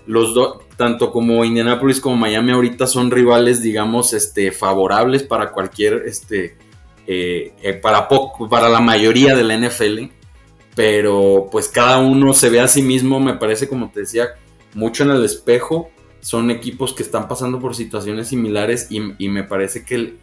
[0.06, 6.04] Los dos, tanto como Indianapolis como Miami ahorita son rivales, digamos, este, favorables para cualquier,
[6.06, 6.56] este,
[7.06, 10.10] eh, eh, para, poco, para la mayoría de la NFL,
[10.74, 14.28] pero pues cada uno se ve a sí mismo, me parece, como te decía,
[14.74, 15.90] mucho en el espejo.
[16.20, 20.18] Son equipos que están pasando por situaciones similares y, me parece que el,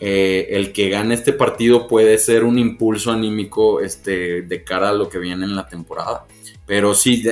[0.00, 4.92] eh, el, que gane este partido puede ser un impulso anímico este, de cara a
[4.92, 6.26] lo que viene en la temporada.
[6.66, 7.24] Pero sí,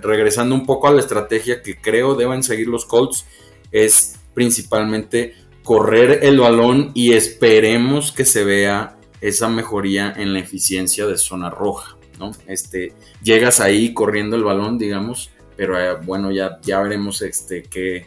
[0.00, 3.26] regresando un poco a la estrategia que creo deben seguir los Colts,
[3.72, 11.06] es principalmente correr el balón y esperemos que se vea esa mejoría en la eficiencia
[11.06, 12.30] de zona roja, ¿no?
[12.46, 18.06] Este, llegas ahí corriendo el balón, digamos, pero eh, bueno, ya, ya veremos este, qué,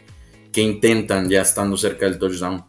[0.50, 2.64] qué intentan ya estando cerca del touchdown.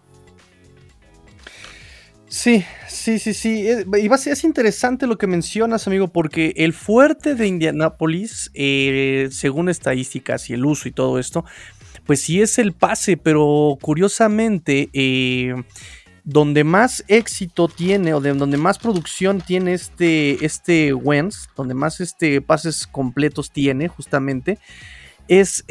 [2.33, 3.67] Sí, sí, sí, sí.
[3.69, 9.69] Eh, y es interesante lo que mencionas, amigo, porque el fuerte de Indianapolis, eh, según
[9.69, 11.45] estadísticas y el uso y todo esto,
[12.07, 15.53] pues sí es el pase, pero curiosamente, eh,
[16.23, 22.01] donde más éxito tiene o de donde más producción tiene este, este Wentz, donde más
[22.01, 24.57] este, pases completos tiene justamente,
[25.27, 25.63] es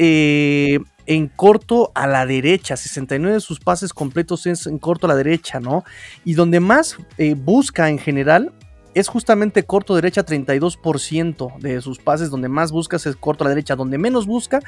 [1.05, 5.15] en corto a la derecha, 69 de sus pases completos es en corto a la
[5.15, 5.83] derecha, ¿no?
[6.23, 8.53] Y donde más eh, busca en general
[8.93, 13.49] es justamente corto derecha, 32% de sus pases, donde más busca es corto a la
[13.49, 14.59] derecha, donde menos busca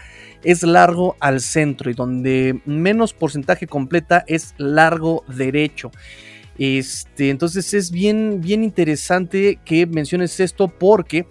[0.44, 5.92] es largo al centro y donde menos porcentaje completa es largo derecho.
[6.58, 11.28] Este, entonces es bien, bien interesante que menciones esto porque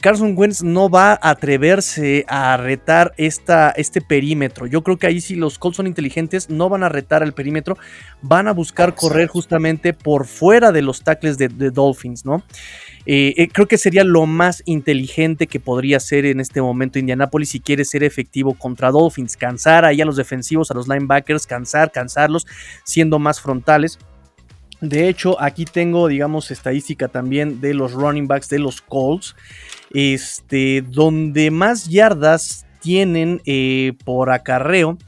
[0.00, 4.66] Carson Wentz no va a atreverse a retar esta, este perímetro.
[4.66, 7.76] Yo creo que ahí si los Colts son inteligentes, no van a retar el perímetro,
[8.20, 12.42] van a buscar correr justamente por fuera de los tackles de, Dolphins, ¿no?
[13.04, 17.48] Eh, eh, creo que sería lo más inteligente que podría hacer en este momento Indianapolis
[17.48, 19.36] si quiere ser efectivo contra Dolphins.
[19.36, 22.46] Cansar ahí a los defensivos, a los linebackers, cansar, cansarlos,
[22.84, 23.98] siendo más frontales.
[24.82, 29.36] De hecho, aquí tengo, digamos, estadística también de los running backs de los Colts.
[29.94, 34.98] Este, donde más yardas tienen eh, por acarreo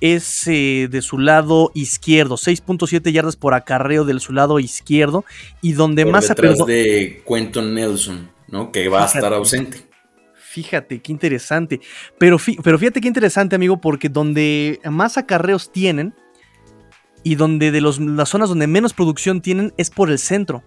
[0.00, 5.24] es eh, de su lado izquierdo, 6.7 yardas por acarreo de su lado izquierdo
[5.62, 8.70] y donde más detrás de Quentin Nelson, ¿no?
[8.70, 9.78] Que va a estar ausente.
[10.34, 11.80] Fíjate, qué interesante.
[12.18, 16.14] Pero, pero fíjate qué interesante, amigo, porque donde más acarreos tienen
[17.24, 20.62] y donde de las zonas donde menos producción tienen es por el centro.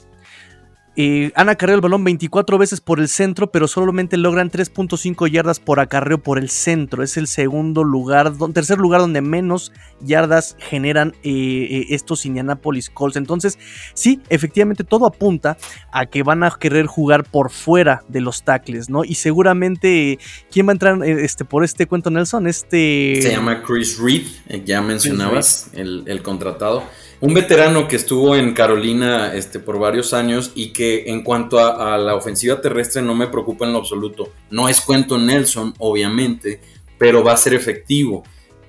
[1.00, 5.60] Eh, han acarreado el balón 24 veces por el centro, pero solamente logran 3.5 yardas
[5.60, 7.04] por acarreo por el centro.
[7.04, 13.16] Es el segundo lugar, tercer lugar donde menos yardas generan eh, eh, estos Indianapolis Colts.
[13.16, 13.60] Entonces,
[13.94, 15.58] sí, efectivamente todo apunta
[15.92, 19.04] a que van a querer jugar por fuera de los tackles, ¿no?
[19.06, 20.18] Y seguramente,
[20.52, 22.48] ¿quién va a entrar este, por este cuento, Nelson?
[22.48, 23.20] Este...
[23.22, 24.26] Se llama Chris Reed,
[24.66, 26.82] ya mencionabas el, el contratado
[27.20, 31.98] un veterano que estuvo en Carolina este, por varios años y que en cuanto a,
[31.98, 34.32] la ofensiva terrestre no me preocupa en lo absoluto.
[34.52, 36.62] No es cuento Nelson, obviamente,
[36.98, 38.24] pero va a ser efectivo.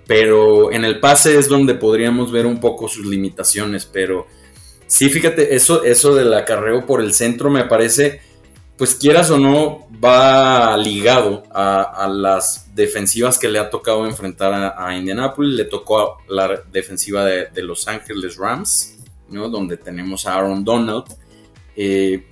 [0.07, 3.85] Pero en el pase es donde podríamos ver un poco sus limitaciones.
[3.85, 4.27] Pero
[4.87, 8.21] sí, fíjate, eso, eso del acarreo por el centro me parece
[8.79, 14.97] pues quieras o no, va ligado a, las defensivas que le ha tocado enfrentar a,
[14.97, 15.55] Indianapolis.
[15.55, 19.49] Le tocó la defensiva de, Los Ángeles Rams, ¿no?
[19.49, 21.05] donde tenemos a Aaron Donald.
[21.77, 22.27] Eh,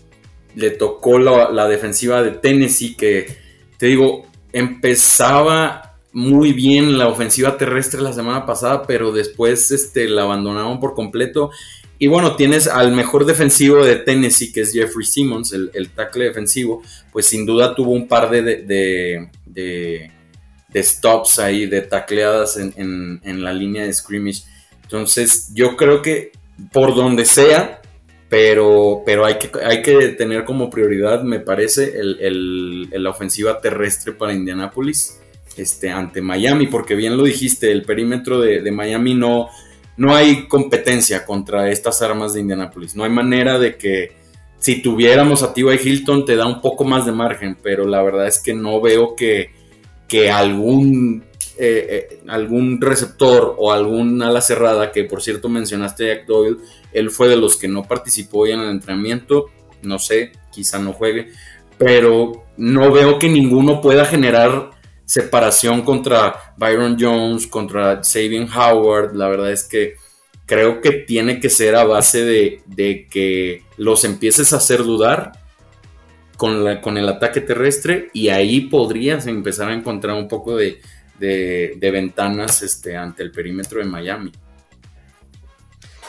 [0.55, 3.38] le tocó la, defensiva de Tennessee, que
[3.76, 10.22] te digo, empezaba muy bien la ofensiva terrestre la semana pasada, pero después este, la
[10.22, 11.50] abandonaron por completo.
[11.98, 16.26] Y bueno, tienes al mejor defensivo de Tennessee, que es Jeffrey Simmons, el, el tackle
[16.26, 23.42] defensivo, pues sin duda tuvo un par de, de, de, stops ahí, de tacleadas en,
[23.42, 24.42] la línea de scrimmage.
[24.82, 26.32] Entonces, yo creo que
[26.70, 27.80] por donde sea,
[28.28, 34.12] pero, pero hay, que, hay que tener como prioridad, me parece, el, la ofensiva terrestre
[34.12, 35.18] para Indianapolis
[35.56, 39.48] este, ante Miami, porque bien lo dijiste, el perímetro de, de Miami no
[39.96, 42.94] no hay competencia contra estas armas de Indianapolis.
[42.94, 44.16] No hay manera de que
[44.59, 45.78] si tuviéramos a T.Y.
[45.82, 49.14] Hilton te da un poco más de margen, pero la verdad es que no veo
[49.14, 49.50] que,
[50.09, 51.24] que algún,
[51.59, 56.59] eh, eh, algún receptor o algún ala cerrada, que por cierto mencionaste Jack Doyle,
[56.92, 59.47] él fue de los que no participó hoy en el entrenamiento,
[59.82, 61.28] no sé, quizá no juegue,
[61.78, 64.70] pero no veo que ninguno pueda generar
[65.07, 69.14] separación contra Byron Jones, contra Sabian Howard.
[69.14, 69.94] La verdad es que
[70.44, 75.32] creo que tiene que ser a base de, que los empieces a hacer dudar
[76.36, 80.80] con, la, con, el ataque terrestre y ahí podrías empezar a encontrar un poco de,
[81.80, 84.32] ventanas este, ante el perímetro de Miami.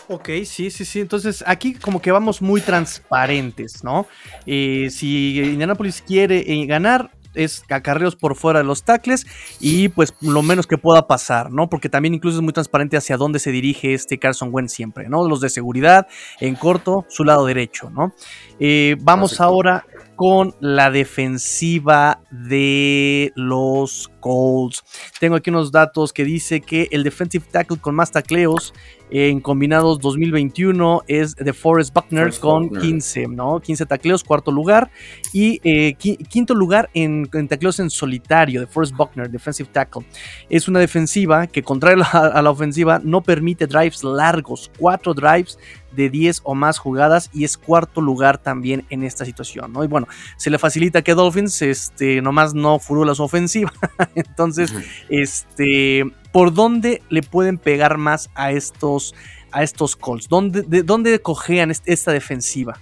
[0.10, 1.02] Ok, sí, sí, sí.
[1.02, 4.08] Entonces aquí como que vamos muy transparentes, ¿no?
[4.46, 9.26] Eh, si Indianapolis quiere eh, ganar, es acarreos por fuera de los tackles
[9.60, 11.70] y pues lo menos que pueda pasar, ¿no?
[11.70, 15.28] Porque también incluso es muy transparente hacia dónde se dirige este Carson Wentz siempre, ¿no?
[15.28, 16.08] Los de seguridad,
[16.40, 18.14] en corto, su lado derecho, ¿no?
[18.60, 19.86] Eh, vamos ahora
[20.16, 24.84] con la defensiva de los Colts.
[25.20, 28.74] Tengo aquí unos datos que dice que el defensive tackle con más tacleos
[29.10, 33.60] en combinados 2021 es de Forrest Buckner con 15, ¿no?
[33.60, 34.90] 15 tacleos, cuarto lugar.
[35.34, 40.06] Y eh, quinto lugar en, tacleos en solitario de Forrest Buckner, defensive tackle.
[40.50, 45.58] Es una defensiva que, contrario a la ofensiva, no permite drives largos, cuatro drives
[45.98, 49.84] de 10 o más jugadas y es cuarto lugar también en esta situación, ¿no?
[49.84, 53.74] Y bueno, se le facilita que Dolphins, este, nomás no furula su ofensiva.
[54.16, 54.72] Entonces,
[55.10, 59.16] este, ¿por dónde le pueden pegar más a estos,
[59.52, 60.30] a estos Colts?
[60.30, 62.80] ¿Dónde, de, ¿Dónde cojean esta defensiva?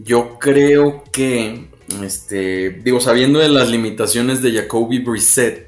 [0.00, 1.68] Yo creo que,
[2.02, 5.67] este, digo, sabiendo de las limitaciones de Jacoby Brissett,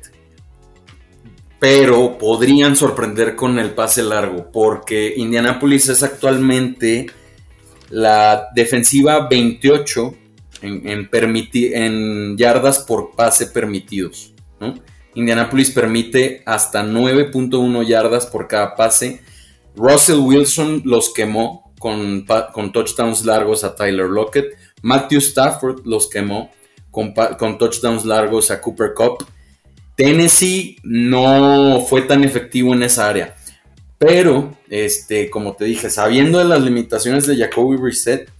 [1.60, 7.06] pero podrían sorprender con el pase largo, porque Indianapolis es actualmente
[7.90, 10.14] la defensiva 28
[10.62, 14.32] en, en yardas por pase permitidos.
[15.14, 19.20] Indianapolis permite hasta 9.1 yardas por cada pase.
[19.76, 24.56] Russell Wilson los quemó con, con, touchdowns largos a Tyler Lockett.
[24.82, 26.50] Matthew Stafford los quemó
[26.90, 29.24] con, con touchdowns largos a Cooper Cup.
[30.00, 33.36] Tennessee no fue tan efectivo en esa área.
[33.98, 38.30] Pero, este, como te dije, sabiendo de las limitaciones de Jacoby Brissett,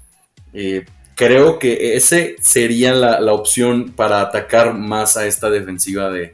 [0.54, 6.32] eh, creo que ese sería la, opción para atacar más a esta defensiva de,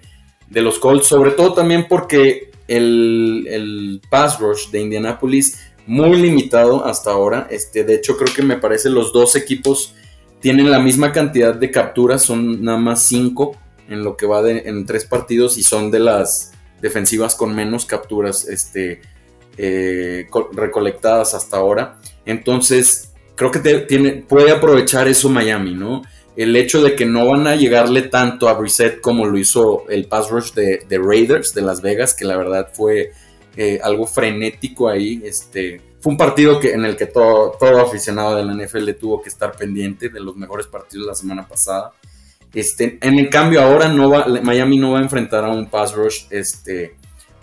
[0.49, 1.09] los Colts.
[1.09, 5.59] Sobre todo también porque el, el, pass rush de Indianapolis
[5.89, 7.49] muy limitado hasta ahora.
[7.51, 9.93] Este, de hecho, creo que me parece los dos equipos
[10.39, 13.57] tienen la misma cantidad de capturas, son nada más cinco
[13.89, 17.87] en lo que va de, en tres partidos y son de las defensivas con menos
[17.87, 19.01] capturas este,
[19.57, 21.99] eh, recolectadas hasta ahora.
[22.25, 26.03] Entonces, creo que tiene, puede aprovechar eso Miami, ¿no?
[26.37, 30.07] El hecho de que no van a llegarle tanto a Brissett como lo hizo el
[30.07, 33.13] pass rush de, Raiders de Las Vegas, que la verdad fue
[33.57, 35.23] eh, algo frenético ahí.
[35.25, 39.23] Este, fue un partido que, en el que todo, todo aficionado de la NFL tuvo
[39.23, 41.93] que estar pendiente de los mejores partidos de la semana pasada.
[42.55, 43.89] Este, en cambio, ahora
[44.43, 46.97] Miami no va a enfrentar a un pass rush este,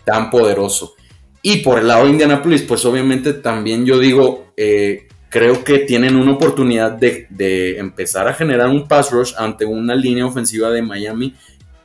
[0.04, 0.96] tan poderoso.
[1.42, 6.16] Y por el lado de Indianapolis, pues obviamente también yo digo, eh, creo que tienen
[6.16, 11.36] una oportunidad de, empezar a generar un pass rush ante una línea ofensiva de Miami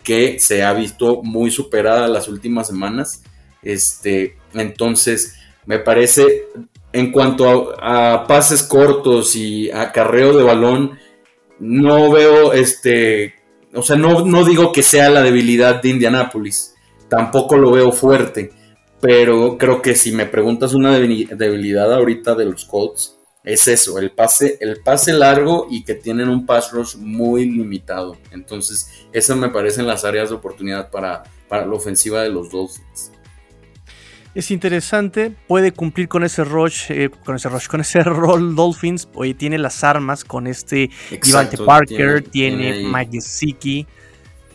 [0.04, 3.24] que se ha visto muy superada las últimas semanas.
[3.62, 6.46] Este, entonces, me parece,
[6.92, 10.98] en cuanto a, a pases cortos y acarreo de balón,
[11.60, 13.34] no veo este,
[13.74, 16.74] o sea, no, no digo que sea la debilidad de Indianapolis,
[17.08, 18.50] tampoco lo veo fuerte,
[19.00, 24.10] pero creo que si me preguntas una debilidad ahorita de los Colts, es eso, el
[24.10, 28.16] pase, el pase largo y que tienen un pass rush muy limitado.
[28.30, 33.12] Entonces, esas me parecen las áreas de oportunidad para, para la ofensiva de los Dolphins
[34.38, 39.08] es interesante, puede cumplir con ese rush, eh, con ese rush, con ese rol Dolphins,
[39.14, 40.90] hoy tiene las armas con este
[41.26, 43.84] Ivante Parker, tiene, Mike Gesicki,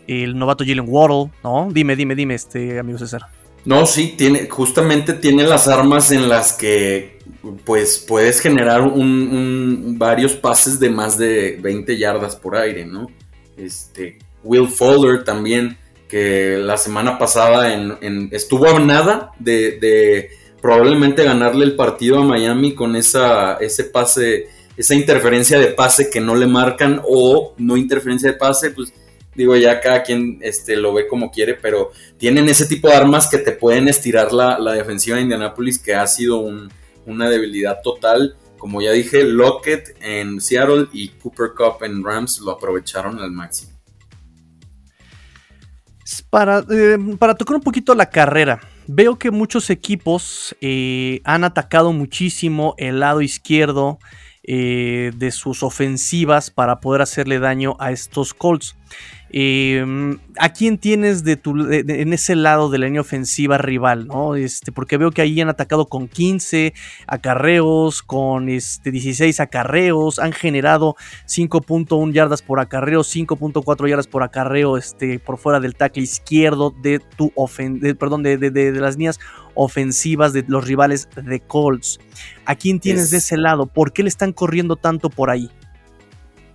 [0.07, 1.67] el novato Jalen Waddle, ¿no?
[1.69, 3.23] Dime, dime, dime, este amigo César.
[3.65, 7.19] No, sí, tiene, justamente tiene las armas en las que
[7.65, 13.07] pues puedes generar un, varios pases de más de 20 yardas por aire, ¿no?
[13.57, 15.77] Este, Will Fuller también
[16.13, 20.29] que la semana pasada en, estuvo a nada de,
[20.61, 24.47] probablemente ganarle el partido a Miami con esa, ese pase,
[24.77, 28.93] esa interferencia de pase que no le marcan o no interferencia de pase, pues
[29.33, 31.89] digo ya cada quien este, lo ve como quiere, pero
[32.19, 36.05] tienen ese tipo de armas que te pueden estirar la, defensiva de Indianapolis que ha
[36.05, 36.47] sido
[37.07, 38.35] una debilidad total.
[38.59, 43.72] Como ya dije, Lockett en Seattle y Cooper Cup en Rams lo aprovecharon al máximo.
[46.33, 51.93] Para, eh, para tocar un poquito la carrera, veo que muchos equipos eh, han atacado
[51.93, 53.99] muchísimo el lado izquierdo
[54.43, 58.75] eh, de sus ofensivas para poder hacerle daño a estos Colts.
[59.35, 64.05] Em, ¿A quién tienes de tu, en ese lado de la línea ofensiva rival?
[64.05, 64.35] ¿no?
[64.35, 66.73] Este, porque veo que ahí han atacado con 15
[67.07, 74.77] acarreos, con este, 16 acarreos, han generado 5.1 yardas por acarreo, 5.4 yardas por acarreo
[74.77, 79.19] este, por fuera del tackle izquierdo de, tu ofen perdón, de, de, las líneas
[79.55, 81.99] ofensivas de los rivales de Colts.
[82.45, 83.65] ¿A quién tienes de ese lado?
[83.65, 85.49] ¿Por qué le están corriendo tanto por ahí?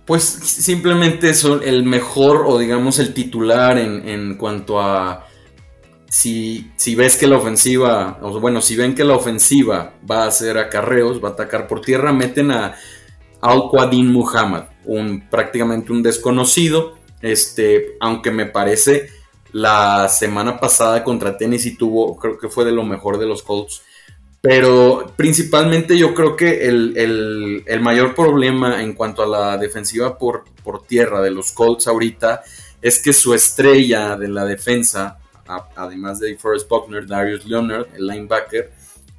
[0.05, 5.27] Pues simplemente son el mejor o digamos el titular en, cuanto a
[6.09, 10.27] si, si, ves que la ofensiva, o bueno, si ven que la ofensiva va a
[10.27, 12.75] hacer acarreos, va a atacar por tierra, meten a
[13.41, 19.09] Al-Qadim Muhammad, un, prácticamente un desconocido, este, aunque me parece
[19.51, 23.81] la semana pasada contra Tennessee tuvo, creo que fue de lo mejor de los Colts,
[24.41, 30.83] pero principalmente yo creo que el, mayor problema en cuanto a la defensiva por, por,
[30.83, 32.43] tierra de los Colts ahorita
[32.81, 35.19] es que su estrella de la defensa,
[35.75, 38.71] además de Forrest Buckner, Darius Leonard, el linebacker,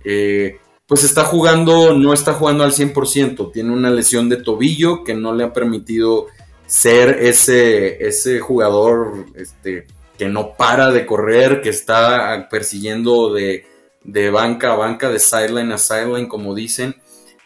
[0.04, 5.14] eh, pues está jugando, no está jugando al 100%, tiene una lesión de tobillo que
[5.14, 6.26] no le ha permitido
[6.66, 9.86] ser ese, ese jugador este,
[10.20, 13.64] que no para de correr, que está persiguiendo de
[14.04, 16.96] de banca a banca, de sideline a sideline, como dicen.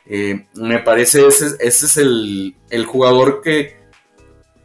[0.06, 2.54] Eh, me parece ese, ese es el,
[2.86, 3.76] jugador que,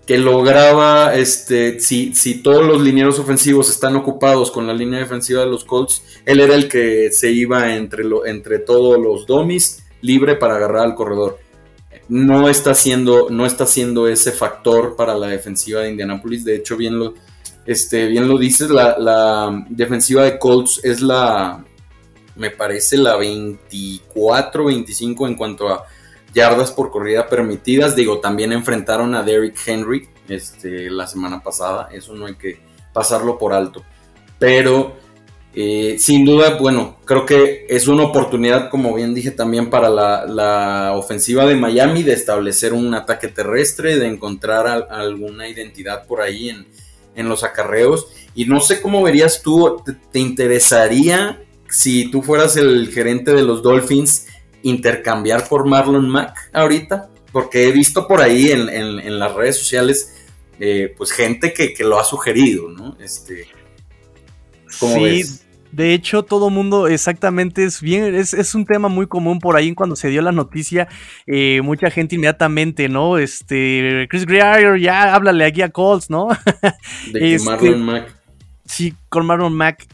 [0.05, 5.41] que lograba, este, si, si todos los linieros ofensivos están ocupados con la línea defensiva
[5.41, 9.84] de los Colts, él era el que se iba entre, lo, entre todos los domis
[10.01, 11.39] libre para agarrar al corredor.
[12.10, 16.43] No está siendo, no está siendo ese factor para la defensiva de Indianapolis.
[16.43, 17.14] De hecho, bien lo,
[17.70, 21.63] este, bien lo dices, la, la defensiva de Colts es la,
[22.36, 25.86] me parece la 24, 25 en cuanto a
[26.34, 27.95] yardas por corrida permitidas.
[27.95, 32.59] Digo, también enfrentaron a Derrick Henry este, la semana pasada, eso no hay que
[32.91, 33.84] pasarlo por alto.
[34.39, 34.95] Pero
[35.53, 40.93] eh, sin duda, bueno, creo que es una oportunidad, como bien dije también, para la,
[40.95, 46.65] ofensiva de Miami de establecer un ataque terrestre, de encontrar alguna identidad por ahí en,
[47.16, 48.07] los acarreos.
[48.36, 53.62] Y no sé cómo verías tú, te interesaría si tú fueras el gerente de los
[53.62, 54.28] Dolphins,
[54.64, 57.10] intercambiar por Marlon Mack ahorita?
[57.32, 60.16] Porque he visto por ahí en, las redes sociales,
[60.60, 62.97] eh, pues gente que, lo ha sugerido, ¿no?
[62.99, 63.47] Este,
[64.68, 65.24] sí,
[65.72, 69.95] de hecho, todo mundo exactamente es bien, es, un tema muy común por ahí cuando
[69.95, 70.88] se dio la noticia,
[71.28, 73.17] eh, mucha gente inmediatamente, ¿no?
[73.17, 76.30] Este, Chris Greer, ya háblale aquí a Colts, ¿no?
[77.11, 78.15] De este, Marlon Mack.
[78.65, 79.88] Sí, con Marlon Mack.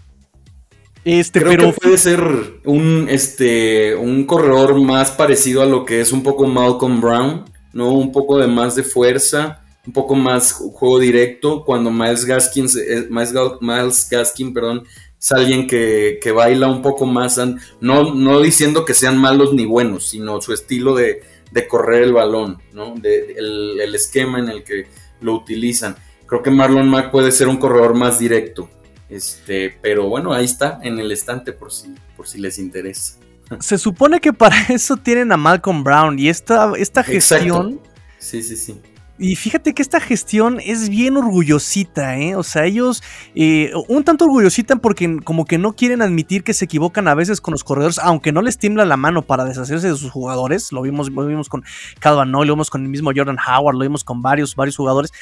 [1.06, 2.22] Este, Creo pero que puede ser
[2.64, 7.92] un, este, un corredor más parecido a lo que es un poco Malcolm Brown, ¿no?
[7.92, 11.64] Un poco de más de fuerza, un poco más juego directo.
[11.64, 14.84] Cuando Miles Gaskin, eh, Miles, Gaskin, perdón,
[15.26, 17.42] es alguien que, baila un poco más,
[17.82, 21.24] no, no diciendo que sean malos ni buenos, sino su estilo de,
[21.68, 22.94] correr el balón, ¿no?
[22.94, 24.86] De, el, el esquema en el que
[25.22, 25.96] lo utilizan.
[26.28, 28.70] Creo que Marlon Mack puede ser un corredor más directo.
[29.10, 33.18] Este, pero bueno, ahí está en el estante por si, por si les interesa.
[33.60, 37.80] Se supone que para eso tienen a Malcolm Brown y esta, esta gestión.
[38.20, 38.80] Sí, sí, sí.
[39.18, 42.36] Y fíjate que esta gestión es bien orgullosita, ¿eh?
[42.36, 43.02] O sea, ellos
[43.34, 47.40] eh, un tanto orgullosita porque como que no quieren admitir que se equivocan a veces
[47.40, 50.74] con los corredores, aunque no les tiembla la mano para deshacerse de sus jugadores.
[50.74, 51.64] Lo vimos, lo vimos con
[52.00, 55.14] Calvin lo vimos con el mismo Jordan Howard, lo vimos con varios, varios jugadores.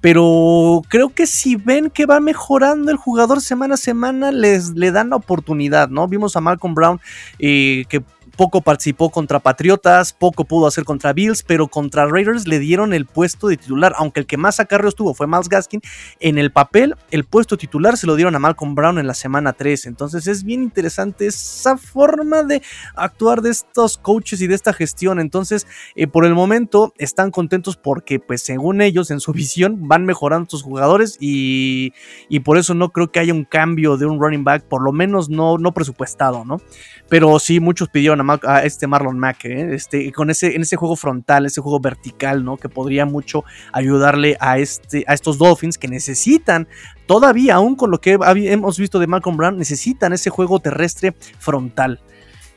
[0.00, 4.92] Pero creo que si ven que va mejorando el jugador semana a semana, les le
[4.92, 6.08] dan la oportunidad, ¿no?
[6.08, 7.00] Vimos a Malcolm Brown
[7.38, 8.02] eh, que
[8.36, 13.06] poco participó contra Patriotas, poco pudo hacer contra Bills, pero contra Raiders le dieron el
[13.06, 15.80] puesto de titular, aunque el que más acarreos tuvo fue Miles Gaskin,
[16.20, 19.52] en el papel el puesto titular se lo dieron a Malcolm Brown en la semana
[19.52, 22.62] 3, entonces es bien interesante esa forma de
[22.94, 27.76] actuar de estos coaches y de esta gestión, entonces eh, por el momento están contentos
[27.76, 31.92] porque pues según ellos en su visión van mejorando sus jugadores y,
[32.28, 34.92] y por eso no creo que haya un cambio de un running back, por lo
[34.92, 36.60] menos no, no presupuestado, ¿no?
[37.08, 39.74] Pero sí, muchos pidieron a, este Marlon Mack, ¿eh?
[39.74, 42.56] este, con ese, en ese juego frontal, ese juego vertical, ¿no?
[42.56, 46.68] Que podría mucho ayudarle a, este, a estos Dolphins que necesitan,
[47.06, 52.00] todavía, aún con lo que hemos visto de Malcolm Brown, necesitan ese juego terrestre frontal.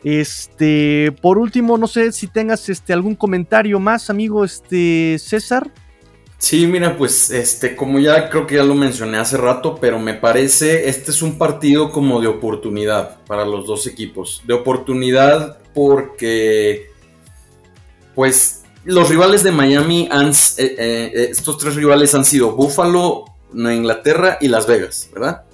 [0.03, 5.71] Este, por último, no sé si tengas este, algún comentario más, amigo este, César.
[6.45, 10.13] Sí, mira, pues este, como ya creo que ya lo mencioné hace rato, pero me
[10.13, 14.43] parece este es un partido como de oportunidad para los dos equipos.
[14.45, 16.91] De oportunidad porque
[18.13, 24.37] pues los rivales de Miami han, eh, eh, estos tres rivales han sido Buffalo, Inglaterra
[24.39, 25.45] y Las Vegas, ¿verdad?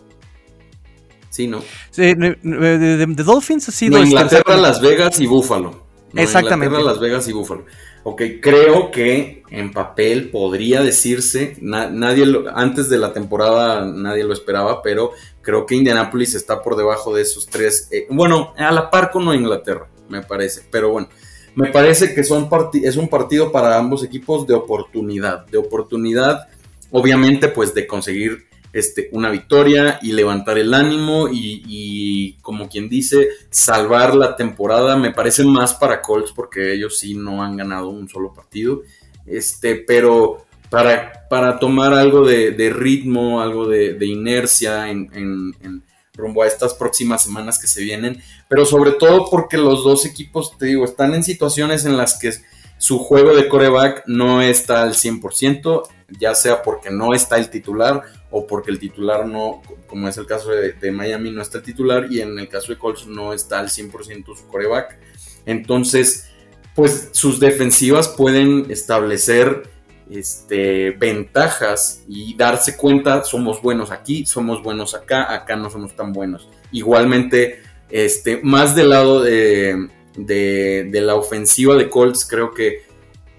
[1.30, 1.64] Sí, ¿no?
[1.92, 3.92] Sí, de, Dolphins ha sido...
[3.92, 5.88] Nueva Inglaterra, Las Vegas y Buffalo.
[6.14, 6.66] Exactamente.
[6.66, 7.64] Inglaterra, Las Vegas y Buffalo.
[8.04, 14.82] Ok, creo que en papel podría decirse, nadie antes de la temporada nadie lo esperaba,
[14.82, 17.90] pero creo que Indianapolis está por debajo de esos tres.
[17.92, 20.64] Eh, bueno, a la par con Inglaterra, me parece.
[20.72, 21.10] Pero bueno,
[21.54, 22.50] me parece que son
[22.82, 25.46] es un partido para ambos equipos de oportunidad.
[25.48, 26.48] De oportunidad,
[26.90, 33.30] obviamente, pues de conseguir este, una victoria y levantar el ánimo y, como quien dice,
[33.50, 34.96] salvar la temporada.
[34.96, 38.82] Me parece más para Colts porque ellos sí no han ganado un solo partido.
[39.26, 46.74] Este, pero para, para tomar algo de, ritmo, algo de, inercia en, rumbo a estas
[46.74, 51.16] próximas semanas que se vienen, pero sobre todo porque los dos equipos, te digo, están
[51.16, 52.32] en situaciones en las que
[52.78, 55.84] su juego de coreback no está al 100%,
[56.20, 60.26] ya sea porque no está el titular o porque el titular no, como es el
[60.26, 63.60] caso de, Miami, no está el titular y en el caso de Colts no está
[63.60, 64.98] al 100% su coreback.
[65.46, 66.30] Entonces,
[66.74, 69.64] pues sus defensivas pueden establecer
[70.10, 76.14] este, ventajas y darse cuenta, somos buenos aquí, somos buenos acá, acá no somos tan
[76.14, 76.50] buenos.
[76.72, 82.84] Igualmente, este, más del lado de, de, la ofensiva de Colts, creo que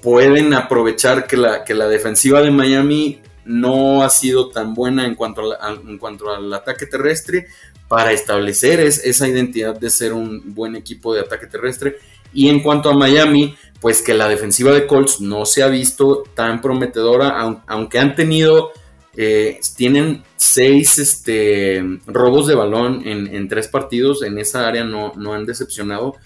[0.02, 5.14] pueden aprovechar que la, que la defensiva de Miami no ha sido tan buena en
[5.14, 5.42] cuanto,
[5.86, 7.46] en cuanto al ataque terrestre
[7.88, 11.98] para establecer esa identidad de ser un buen equipo de ataque terrestre.
[12.32, 16.24] Y en cuanto a Miami, pues que la defensiva de Colts no se ha visto
[16.34, 18.72] tan prometedora, aunque han tenido,
[19.16, 25.34] eh, tienen seis este, robos de balón en, tres partidos, en esa área no, no
[25.34, 26.16] han decepcionado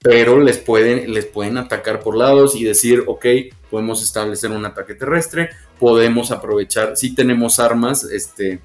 [0.00, 3.26] pero les pueden, les pueden atacar por lados y decir, ok,
[3.70, 8.60] podemos establecer un ataque terrestre, podemos aprovechar, si tenemos armas, este,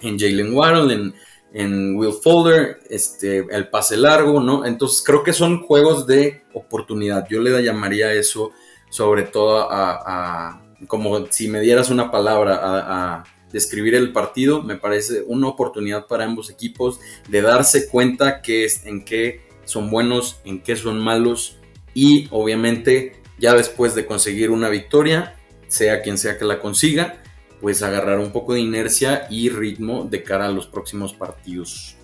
[0.00, 1.14] en Jalen Waddle, en,
[1.52, 4.64] en Will Folder, este, el pase largo, ¿no?
[4.64, 8.52] Entonces creo que son juegos de oportunidad, yo le llamaría eso
[8.88, 15.22] sobre todo a, como si me dieras una palabra a, describir el partido, me parece
[15.26, 16.98] una oportunidad para ambos equipos
[17.28, 21.56] de darse cuenta que es, en qué son buenos, en qué son malos
[21.94, 25.36] y obviamente ya después de conseguir una victoria,
[25.68, 27.22] sea quien sea que la consiga,
[27.60, 31.96] pues agarrar un poco de inercia y ritmo de cara a los próximos partidos.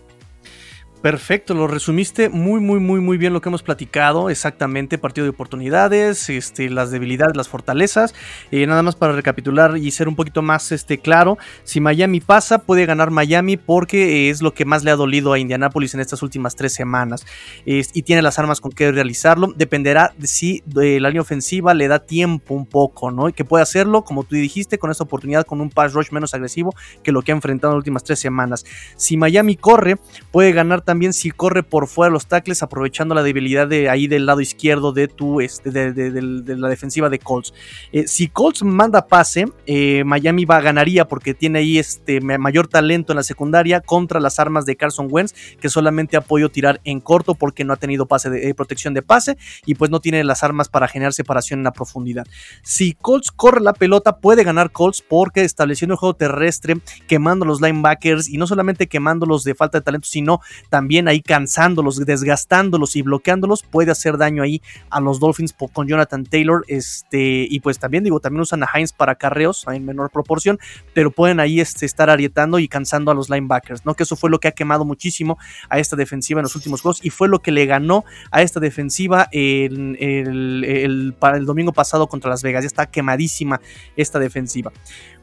[1.02, 4.30] Perfecto, lo resumiste muy, muy, muy, muy bien lo que hemos platicado.
[4.30, 8.16] Exactamente, partido de oportunidades, este, las debilidades, las fortalezas.
[8.50, 12.58] Eh, nada más para recapitular y ser un poquito más este, claro, si Miami pasa,
[12.58, 16.20] puede ganar Miami porque es lo que más le ha dolido a Indianapolis en estas
[16.24, 17.24] últimas tres semanas.
[17.64, 19.52] y tiene las armas con que realizarlo.
[19.54, 23.32] Dependerá de si la línea ofensiva le da tiempo un poco, ¿no?
[23.32, 26.74] Que puede hacerlo, como tú dijiste, con esta oportunidad, con un pass rush menos agresivo
[27.04, 28.64] que lo que ha enfrentado en las últimas tres semanas.
[28.96, 29.96] Si Miami corre,
[30.32, 34.24] puede ganar también si corre por fuera los tackles, aprovechando la debilidad de ahí del
[34.24, 37.52] lado izquierdo de tu este, de, la defensiva de Colts.
[37.92, 43.12] Eh, si Colts manda pase, eh, Miami va ganaría porque tiene ahí este mayor talento
[43.12, 47.00] en la secundaria contra las armas de Carson Wentz, que solamente ha podido tirar en
[47.00, 49.36] corto porque no ha tenido pase de, eh, protección de pase
[49.66, 52.26] y pues no tiene las armas para generar separación en la profundidad.
[52.62, 57.60] Si Colts corre la pelota, puede ganar Colts porque estableciendo el juego terrestre, quemando los
[57.60, 62.94] linebackers y no solamente quemándolos de falta de talento, sino también también ahí cansándolos, desgastándolos
[62.94, 66.64] y bloqueándolos, puede hacer daño ahí a los Dolphins con Jonathan Taylor.
[66.68, 70.56] Este, y pues también digo, también usan a Heinz para carreos en menor proporción,
[70.94, 73.94] pero pueden ahí este, estar arietando y cansando a los linebackers, ¿no?
[73.94, 75.36] Que eso fue lo que ha quemado muchísimo
[75.68, 78.60] a esta defensiva en los últimos juegos y fue lo que le ganó a esta
[78.60, 82.62] defensiva el, el, el, el domingo pasado contra Las Vegas.
[82.62, 83.60] Ya está quemadísima
[83.96, 84.70] esta defensiva.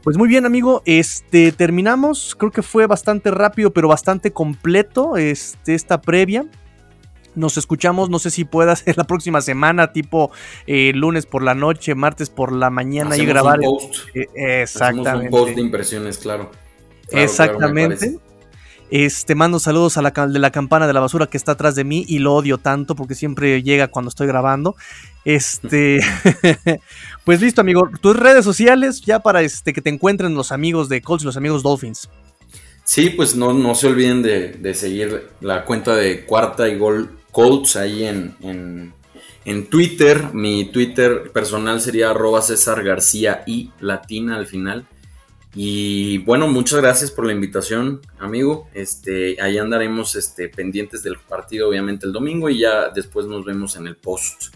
[0.06, 0.82] Pues muy bien, amigo.
[0.84, 2.36] Este terminamos.
[2.38, 6.46] Creo que fue bastante rápido, pero bastante completo este, esta previa.
[7.34, 10.30] Nos escuchamos, no sé si pueda ser la próxima semana, tipo
[10.68, 13.58] eh, lunes por la noche, martes por la mañana y grabar.
[13.58, 13.96] Un post.
[14.14, 14.28] Eh,
[14.62, 15.24] exactamente.
[15.24, 16.52] un post de impresiones, claro.
[17.10, 18.16] exactamente.
[18.90, 21.84] Este, mando saludos a la de la campana de la basura que está atrás de
[21.84, 24.76] mí y lo odio tanto porque siempre llega cuando estoy grabando.
[25.24, 25.98] Este,
[27.24, 27.90] pues listo, amigo.
[28.00, 31.36] Tus redes sociales ya para este, que te encuentren los amigos de Colts y los
[31.36, 32.08] amigos Dolphins.
[32.84, 37.74] Sí, pues no, no se olviden de, seguir la cuenta de Cuarta y Gol Colts
[37.74, 38.36] ahí en,
[39.44, 40.32] en, Twitter.
[40.32, 44.86] Mi Twitter personal sería arroba César García y latina al final.
[45.58, 48.68] Y bueno, muchas gracias por la invitación, amigo.
[48.74, 53.74] Este, ahí andaremos este, pendientes del partido, obviamente, el domingo, y ya después nos vemos
[53.76, 54.54] en el post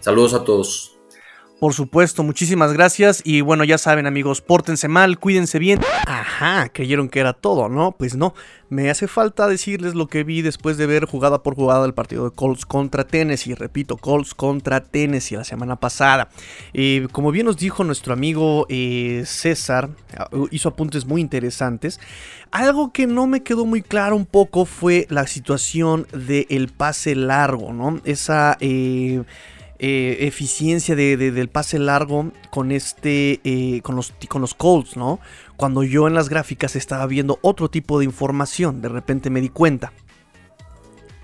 [0.00, 0.93] Saludos a todos.
[1.64, 3.22] Por supuesto, muchísimas gracias.
[3.24, 5.80] Y bueno, ya saben, amigos, pórtense mal, cuídense bien.
[6.06, 7.92] Ajá, creyeron que era todo, ¿no?
[7.92, 8.34] Pues no.
[8.68, 12.28] Me hace falta decirles lo que vi después de ver jugada por jugada el partido
[12.28, 13.54] de Colts contra Tennessee.
[13.54, 16.28] Repito, Colts contra Tennessee la semana pasada.
[16.74, 19.88] Eh, como bien nos dijo nuestro amigo eh, César,
[20.32, 21.98] uh, hizo apuntes muy interesantes.
[22.50, 27.72] Algo que no me quedó muy claro un poco fue la situación del pase largo,
[27.72, 28.02] ¿no?
[28.04, 28.58] Esa.
[28.60, 29.22] Eh,
[29.86, 35.20] eh, eficiencia del pase largo con este eh, con los con los Colts, ¿no?
[35.58, 39.50] Cuando yo en las gráficas estaba viendo otro tipo de información, de repente me di
[39.50, 39.92] cuenta.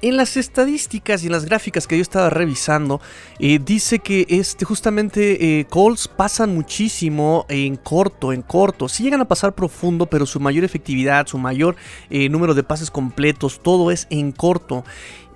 [0.02, 3.00] En las estadísticas y en las gráficas que yo estaba revisando,
[3.38, 8.90] eh, dice que este, justamente Colts pasan muchísimo en corto, en corto.
[8.90, 11.76] Sí llegan a pasar profundo, pero su mayor efectividad, su mayor
[12.11, 14.84] número de pases completos, todo es en corto.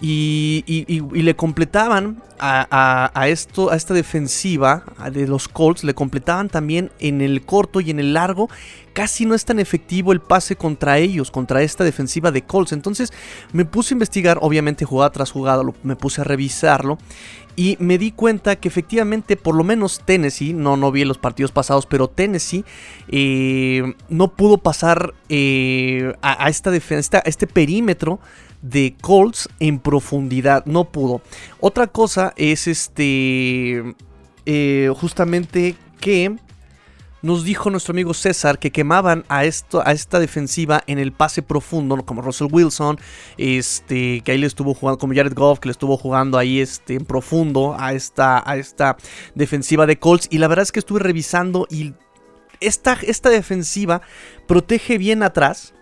[0.00, 0.64] Y,
[1.12, 7.42] le completaban a, esto, a esta defensiva de los Colts, le completaban también en el
[7.44, 8.48] corto y en el largo.
[8.92, 12.72] Casi no es tan efectivo el pase contra ellos, contra esta defensiva de Colts.
[12.72, 13.12] Entonces
[13.52, 16.98] me puse a investigar, obviamente jugada tras jugada, me puse a revisarlo.
[17.56, 21.52] Y me di cuenta que efectivamente, por lo menos Tennessee, no, no vi los partidos
[21.52, 22.64] pasados, pero Tennessee
[23.08, 28.18] eh, no pudo pasar eh, a, esta defensa, a este perímetro
[28.64, 30.64] de Colts en profundidad.
[30.66, 31.20] No pudo.
[31.60, 33.94] Otra cosa es este.
[34.46, 36.36] Eh, justamente que
[37.22, 41.40] nos dijo nuestro amigo César que quemaban a, esto, a esta defensiva en el pase
[41.40, 42.98] profundo, como Russell Wilson,
[43.38, 46.96] este, que ahí le estuvo jugando, como Jared Goff, que le estuvo jugando ahí este,
[46.96, 48.98] en profundo a esta, a esta
[49.34, 50.28] defensiva de Colts.
[50.30, 51.94] Y la verdad es que estuve revisando y
[52.60, 54.02] esta, esta defensiva
[54.46, 55.73] protege bien atrás.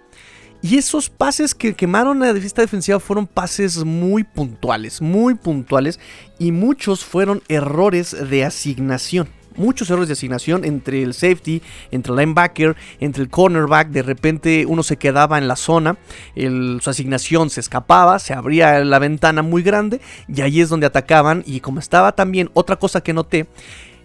[0.64, 5.98] Y esos pases que quemaron la esta defensiva fueron pases muy puntuales, muy puntuales.
[6.38, 9.28] Y muchos fueron errores de asignación.
[9.56, 13.88] Muchos errores de asignación entre el safety, entre el linebacker, entre el cornerback.
[13.88, 15.98] De repente uno se quedaba en la zona,
[16.36, 21.42] su asignación se escapaba, se abría la ventana muy grande y ahí es donde atacaban.
[21.44, 23.46] Y como estaba también, otra cosa que noté,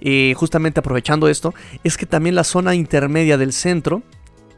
[0.02, 1.54] eh, justamente aprovechando esto,
[1.84, 4.02] es que también la zona intermedia del centro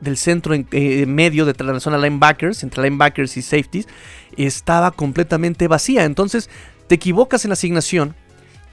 [0.02, 3.88] del centro en eh, medio de la zona linebackers, entre linebackers y safeties,
[4.38, 6.06] estaba completamente vacía.
[6.06, 6.50] Entonces
[6.88, 8.16] te equivocas en la asignación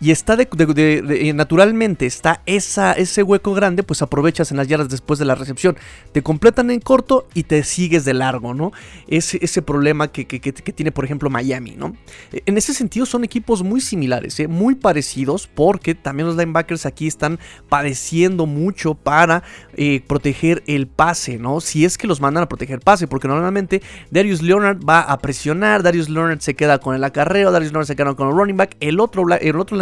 [0.01, 4.89] y está de, eh, naturalmente está esa, ese hueco grande, pues aprovechas en las yardas
[4.89, 5.77] después de la recepción.
[6.13, 8.73] Te completan en corto y te sigues de largo, ¿no?
[9.09, 11.97] Ese, ese problema que, tiene, por ejemplo, Miami, ¿no?
[12.33, 14.49] E, en ese sentido son equipos muy similares, ¿eh?
[14.49, 17.39] muy parecidos, porque también los linebackers aquí están
[17.69, 19.43] padeciendo mucho para
[19.77, 21.61] eh, proteger el pase, ¿no?
[21.61, 25.83] Si es que los mandan a proteger pase, porque normalmente Darius Leonard va a presionar,
[25.83, 28.77] Darius Leonard se queda con el acarreo, Darius Leonard se queda con el running back,
[28.81, 29.77] el otro, el otro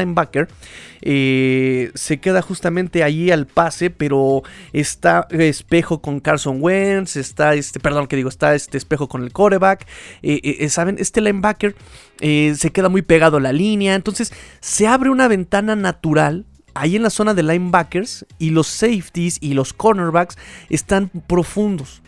[1.00, 4.42] eh, se queda justamente allí al pase, pero
[4.72, 9.32] está espejo con Carson Wentz, está este, perdón, que digo, está este espejo con el
[9.32, 9.86] coreback,
[10.22, 11.74] eh, eh, saben, este linebacker
[12.20, 17.02] se queda muy pegado a la línea, entonces se abre una ventana natural ahí en
[17.02, 20.36] la zona de linebackers y los safeties y los cornerbacks
[20.70, 22.02] están profundos.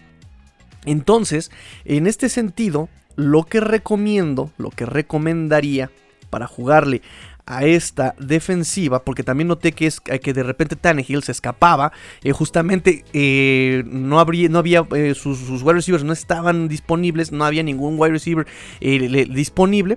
[0.85, 1.51] Entonces,
[1.85, 5.91] en este sentido, lo que recomiendo, lo que recomendaría
[6.31, 7.03] para jugarle
[7.47, 11.93] a esta defensiva, porque también noté que, es, que de repente Tannehill se escapaba,
[12.23, 17.45] eh, justamente eh, no, habría, no había, eh, sus, wide receivers no estaban disponibles, no
[17.45, 18.47] había ningún wide receiver
[18.81, 19.97] disponible,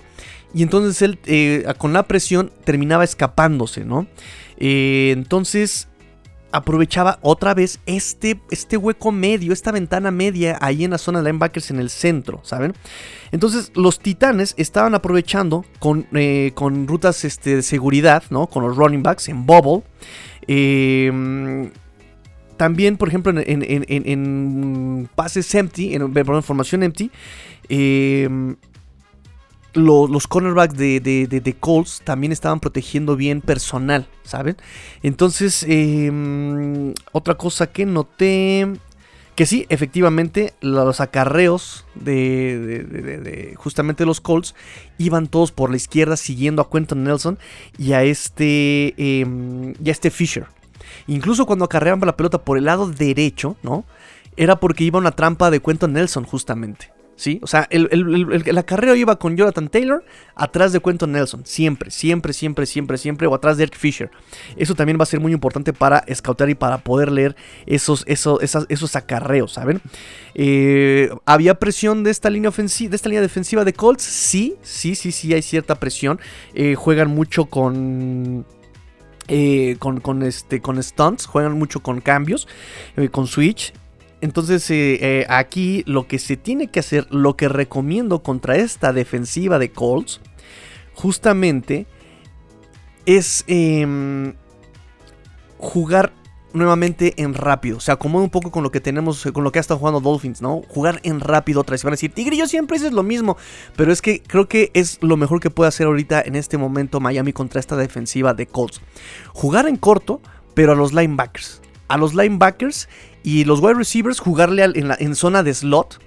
[0.53, 4.07] y entonces él con la presión terminaba escapándose, ¿no?
[4.57, 5.88] entonces
[6.51, 11.25] aprovechaba otra vez este, este hueco medio, esta ventana media ahí en la zona de
[11.25, 12.73] linebackers en el centro, ¿saben?
[13.31, 18.47] Entonces los titanes estaban aprovechando con, eh, con rutas este, de seguridad, ¿no?
[18.47, 19.83] Con los running backs en bubble.
[20.47, 21.71] Em,
[22.57, 27.09] también, por ejemplo, en, en, pases empty, en, formación empty,
[27.69, 28.27] eh,
[29.73, 34.57] los cornerbacks de, de, Colts también estaban protegiendo bien personal, ¿saben?
[35.03, 38.67] Entonces, em, otra cosa que noté,
[39.35, 44.55] que sí, efectivamente, los acarreos de, justamente los Colts
[44.97, 47.37] iban todos por la izquierda siguiendo a Quentin Nelson
[47.77, 50.47] y a este, em, y a este Fisher.
[51.07, 53.85] Incluso cuando acarreaban la pelota por el lado derecho, ¿no?
[54.35, 56.98] Era porque iba una trampa de Quentin Nelson justamente.
[57.19, 57.39] ¿Sí?
[57.43, 57.89] O sea, el,
[58.45, 60.05] la carrera iba con Jonathan Taylor
[60.35, 64.09] atrás de Quentin Nelson, siempre, siempre, siempre, siempre, siempre, o atrás de Eric Fisher.
[64.55, 68.39] Eso también va a ser muy importante para scoutar y para poder leer esos, esos,
[68.41, 69.81] esos acarreos, ¿saben?
[70.33, 74.03] Eh, ¿Había presión de esta línea de esta línea defensiva de Colts?
[74.03, 76.19] Sí, sí, sí, sí, hay cierta presión.
[76.53, 78.45] Eh, juegan mucho con...
[79.27, 82.47] Eh, con, con, este, con stunts, juegan mucho con cambios,
[83.11, 83.73] con switch.
[84.21, 88.91] Entonces eh, eh, aquí lo que se tiene que hacer, lo que recomiendo contra esta
[88.91, 90.19] defensiva de Colts,
[90.93, 91.87] justamente
[93.05, 94.33] es em,
[95.57, 96.13] jugar
[96.53, 97.77] nuevamente en rápido.
[97.77, 100.01] O sea, acomoda un poco con lo que tenemos, con lo que ha estado jugando
[100.01, 100.61] Dolphins, ¿no?
[100.67, 101.83] Jugar en rápido otra vez.
[101.83, 103.37] Van a decir, Tigre, yo siempre es lo mismo.
[103.75, 106.99] Pero es que creo que es lo mejor que puede hacer ahorita en este momento
[106.99, 108.81] Miami contra esta defensiva de Colts.
[109.33, 110.21] Jugar en corto,
[110.53, 111.61] pero a los linebackers.
[111.89, 112.87] A los linebackers
[113.23, 115.99] y los wide receivers jugarle en, zona de slot,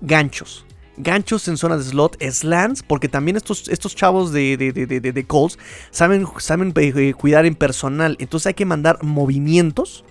[0.00, 0.64] ganchos.
[0.96, 5.58] Ganchos en zona de slot, slants, porque también estos, estos chavos de, de, de, Colts
[5.90, 8.16] saben, saben eh, cuidar en personal.
[8.20, 10.04] Entonces hay que mandar movimientos,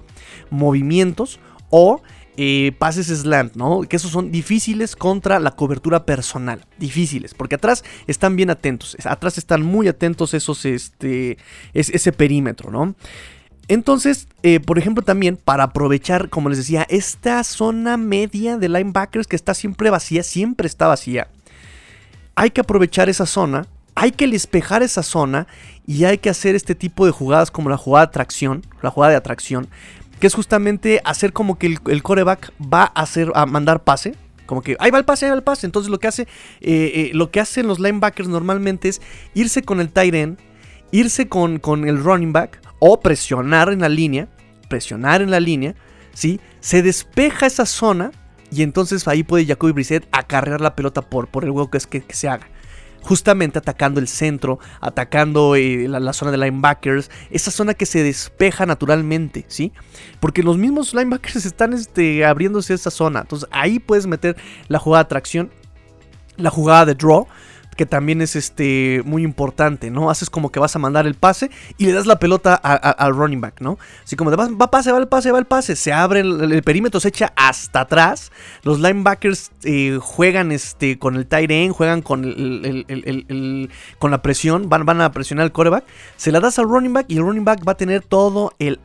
[0.50, 2.02] movimientos o
[2.36, 3.82] eh, pases slant, ¿no?
[3.82, 6.66] Que esos son difíciles contra la cobertura personal.
[6.80, 8.98] Difíciles, porque atrás están bien atentos.
[9.06, 11.38] Atrás están muy atentos esos, este,
[11.74, 12.96] ese perímetro, ¿no?
[13.68, 19.28] Entonces, eh, por ejemplo, también para aprovechar, como les decía, esta zona media de linebackers
[19.28, 21.30] que está siempre vacía, siempre está vacía.
[22.36, 25.48] Hay que aprovechar esa zona, hay que despejar esa zona
[25.86, 29.12] y hay que hacer este tipo de jugadas como la jugada de atracción, la jugada
[29.12, 29.70] de atracción,
[30.20, 34.62] que es justamente hacer como que el, coreback va a hacer, a mandar pase, como
[34.62, 35.66] que ahí va el pase, ahí va el pase.
[35.66, 36.28] Entonces lo que hace, eh,
[36.62, 39.02] eh, lo que hacen los linebackers normalmente es
[39.34, 40.38] irse con el tight end,
[40.94, 44.30] irse con, con el running back o presionar en la línea,
[44.70, 45.76] presionar en la línea,
[46.14, 46.40] ¿sí?
[46.62, 48.12] Se despeja esa zona
[48.52, 51.88] y entonces ahí puede Jacoby Brissett acarrear la pelota por, por el hueco que, es
[51.88, 52.48] que, se haga.
[53.02, 58.68] Justamente atacando el centro, atacando eh, la, zona de linebackers, esa zona que se despeja
[58.68, 59.74] naturalmente, ¿sí?
[60.20, 63.22] Porque los mismos linebackers están este, abriéndose esa zona.
[63.22, 64.38] Entonces ahí puedes meter
[64.68, 65.50] la jugada de tracción,
[66.38, 67.28] la jugada de draw,
[67.76, 70.10] que también es este muy importante, ¿no?
[70.10, 73.42] Haces como que vas a mandar el pase y le das la pelota al running
[73.42, 73.78] back, ¿no?
[74.04, 76.64] Así como de, va, va pase, va el pase, va el pase, se abre el,
[76.64, 78.32] perímetro, se echa hasta atrás,
[78.64, 83.70] los linebackers eh, juegan este, con el tight end, juegan con, el,
[84.00, 85.86] con la presión, van, van a presionar el quarterback,
[86.18, 88.80] se la das al running back y el running back va a tener todo el,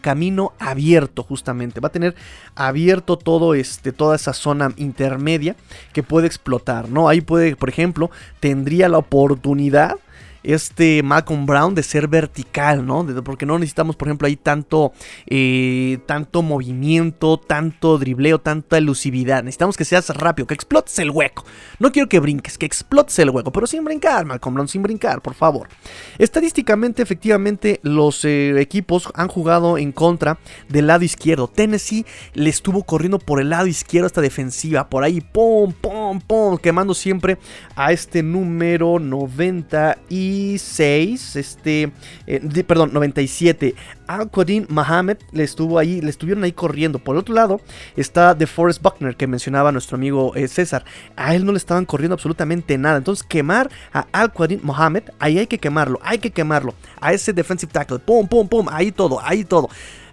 [0.00, 2.14] camino abierto justamente, va a tener
[2.54, 5.56] abierto todo este, toda esa zona intermedia
[5.92, 7.08] que puede explotar, ¿no?
[7.08, 8.10] Ahí puede, por ejemplo,
[8.40, 9.96] tendría la oportunidad
[10.42, 13.06] este Malcolm Brown de ser vertical, ¿no?
[13.22, 14.92] porque no necesitamos, por ejemplo, ahí tanto,
[15.26, 19.42] eh, tanto movimiento, tanto dribleo, tanta elusividad.
[19.42, 21.44] Necesitamos que seas rápido, que explotes el hueco.
[21.78, 25.20] No quiero que brinques, que explotes el hueco, pero sin brincar, Malcolm Brown, sin brincar,
[25.20, 25.68] por favor.
[26.18, 31.48] Estadísticamente, efectivamente, los eh, equipos han jugado en contra del lado izquierdo.
[31.48, 35.99] Tennessee le estuvo corriendo por el lado izquierdo esta defensiva, por ahí, pum, pum,
[36.60, 37.38] quemando siempre
[37.76, 40.30] a este número 90 y
[40.60, 41.92] 96, este,
[42.26, 43.74] eh, perdón, 97.
[44.06, 46.98] Al-Qadim Mohamed le estuvo ahí, le estuvieron ahí corriendo.
[46.98, 47.60] Por otro lado,
[47.96, 50.84] está The Forest Buckner, que mencionaba nuestro amigo eh, César.
[51.16, 52.98] A él no le estaban corriendo absolutamente nada.
[52.98, 56.74] Entonces, quemar a Al-Qadim Mohamed, ahí hay que quemarlo, hay que quemarlo.
[57.00, 59.68] A ese defensive tackle, pum, pum, pum, ahí todo, ahí todo.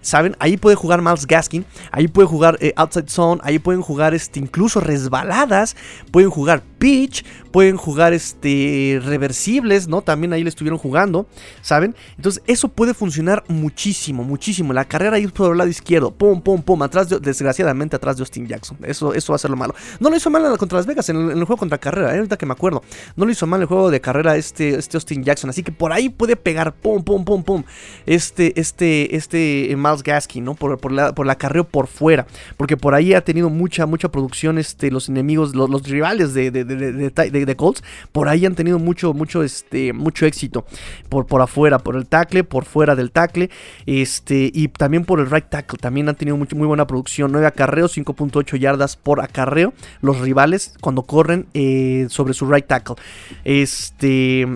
[0.08, 0.38] ¿Saben?
[0.40, 4.40] Ahí puede jugar Miles Gaskin, ahí puede jugar eh, Outside Zone, ahí pueden jugar este,
[4.40, 5.76] incluso resbaladas,
[6.12, 10.02] pueden jugar pitch, pueden jugar este, reversibles, ¿no?
[10.02, 11.28] También ahí le estuvieron jugando,
[11.62, 11.96] ¿saben?
[12.16, 14.74] Entonces eso puede funcionar muchísimo, muchísimo.
[14.74, 18.48] La carrera ahí por el lado izquierdo, pum, pum, pum, atrás, desgraciadamente atrás de Austin
[18.48, 18.78] Jackson.
[18.84, 19.76] Eso, eso va a ser lo malo.
[20.00, 22.18] No lo hizo mal contra Las Vegas, en el, juego contra carrera, ¿eh?
[22.18, 22.84] ahorita que me acuerdo.
[23.16, 25.92] No lo hizo mal el juego de carrera este, este Austin Jackson, así que por
[25.92, 27.64] ahí puede pegar, pum, pum, pum, pum.
[28.06, 30.54] Este, este, este Miles Gaskin, ¿no?
[30.54, 32.28] Por, por, la, por la carrera por fuera.
[32.56, 36.66] Porque por ahí ha tenido mucha, mucha producción este, los enemigos, los, rivales de, de,
[36.68, 37.84] de, Colts.
[38.12, 40.66] Por ahí han tenido mucho, mucho, este, mucho éxito.
[41.10, 43.50] Por, por afuera, por el tackle, por fuera del tackle.
[43.86, 45.80] Este, y también por el right tackle.
[45.80, 47.32] También han tenido mucho, muy buena producción.
[47.32, 49.74] 9 acarreos, 5.8 yardas por acarreo.
[50.02, 52.96] Los rivales cuando corren eh, sobre su right tackle.
[53.44, 54.48] Este.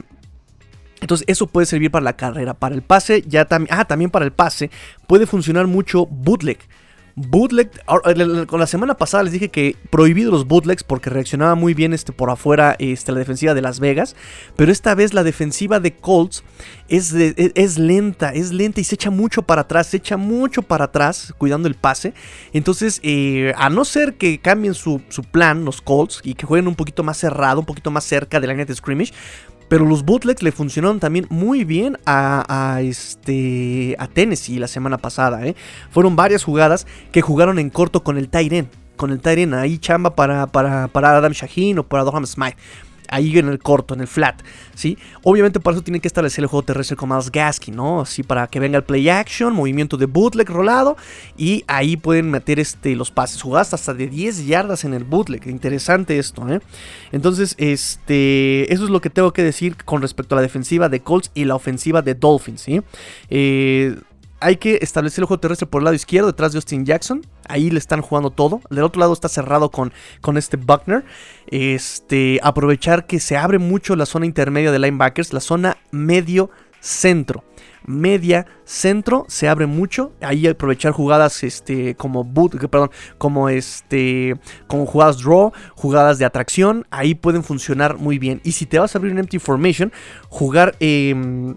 [1.02, 4.24] Entonces eso puede servir para la carrera, para el pase, ya también, ah, también para
[4.24, 4.70] el pase
[5.08, 6.60] puede funcionar mucho bootleg.
[7.16, 7.70] Bootleg,
[8.48, 12.14] con la semana pasada les dije que prohibido los bootlegs porque reaccionaba muy bien este,
[12.14, 14.16] por afuera este, la defensiva de Las Vegas,
[14.56, 16.44] pero esta vez la defensiva de Colts
[16.88, 20.62] es, e, es, lenta, es lenta y se echa mucho para atrás, se echa mucho
[20.62, 22.14] para atrás cuidando el pase.
[22.54, 26.68] Entonces, eh, a no ser que cambien su, su, plan los Colts y que jueguen
[26.68, 29.14] un poquito más cerrado, un poquito más cerca de la de scrimmage,
[29.72, 35.48] pero los bootlegs le funcionaron también muy bien a, este, Tennessee la semana pasada.
[35.48, 35.56] ¿eh?
[35.92, 38.70] Fueron varias jugadas que jugaron en corto con el Tyren.
[38.98, 42.58] Con el Tyren ahí chamba para, para, para Adam Shaheen o para Doham Smite
[43.12, 44.42] ahí en el corto, en el flat,
[44.74, 44.98] ¿sí?
[45.24, 48.02] Obviamente para eso tiene que establecer el juego terrestre con más Gasky, ¿no?
[48.02, 50.98] Así para que venga el play action, movimiento de bootleg rolado
[51.38, 55.46] y ahí pueden meter este, los pases jugadas hasta de 10 yardas en el bootleg.
[55.48, 56.62] Interesante esto, ¿eh?
[57.12, 61.02] Entonces, este, eso es lo que tengo que decir con respecto a la defensiva de
[61.02, 62.82] Colts y la ofensiva de Dolphins, ¿sí?
[63.30, 63.96] Eh,
[64.42, 67.26] hay que establecer el juego terrestre por el lado izquierdo, detrás de Austin Jackson.
[67.48, 68.62] Ahí le están jugando todo.
[68.70, 71.06] Del otro lado está cerrado con, con este Buckner.
[71.48, 77.44] Este, aprovechar que se abre mucho la zona intermedia de linebackers, la zona medio centro.
[77.86, 80.12] Media centro se abre mucho.
[80.22, 82.90] Ahí aprovechar jugadas este, como boot, perdón,
[83.20, 86.88] como este, como jugadas draw, jugadas de atracción.
[86.90, 88.42] Ahí pueden funcionar muy bien.
[88.44, 89.94] Y si te vas a abrir un empty formation,
[90.30, 90.76] jugar.
[90.80, 91.56] Eh,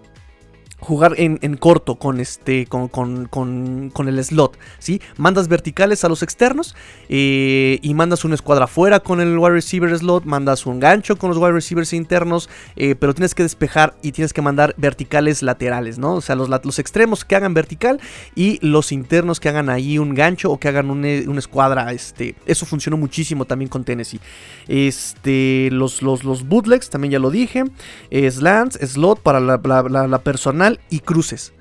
[0.85, 5.01] jugar en, corto con este con, con, el slot, ¿sí?
[5.17, 6.77] Mandas verticales a los externos
[7.09, 11.31] eh, y mandas una escuadra afuera con el wide receiver slot, mandas un gancho con
[11.31, 15.99] los wide receivers internos, eh, pero tienes que despejar y tienes que mandar verticales laterales,
[15.99, 16.15] ¿no?
[16.15, 17.99] O sea, los, los, extremos que hagan vertical
[18.35, 22.67] y los internos que hagan ahí un gancho o que hagan una escuadra, este, eso
[22.67, 24.21] funcionó muchísimo también con Tennessee.
[24.69, 27.65] Este, los, los, los bootlegs, también ya lo dije,
[28.11, 31.53] slants, slot para la personal y cruces.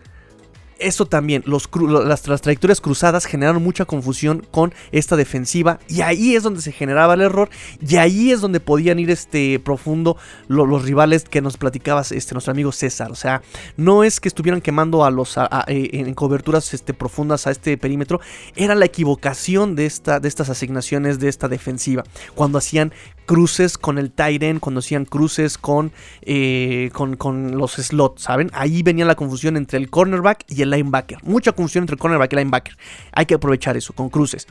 [0.84, 1.70] Eso también, los
[2.07, 7.14] las, trayectorias cruzadas generaron mucha confusión con esta defensiva y ahí es donde se generaba
[7.14, 7.49] el error
[7.80, 12.51] y ahí es donde podían ir este profundo los rivales que nos platicabas este nuestro
[12.51, 13.41] amigo César, o sea,
[13.78, 18.20] no es que estuvieran quemando a los eh, en coberturas este, profundas a este perímetro,
[18.55, 22.03] era la equivocación de, esta, de estas asignaciones de esta defensiva,
[22.36, 22.93] cuando hacían
[23.26, 28.49] cruces con el end, cuando hacían cruces con, eh, con, con los slots, ¿saben?
[28.53, 31.19] Ahí venía la confusión entre el cornerback y el linebacker.
[31.24, 32.78] Mucha confusión entre cornerback y linebacker.
[33.13, 34.47] Hay que aprovechar eso con cruces.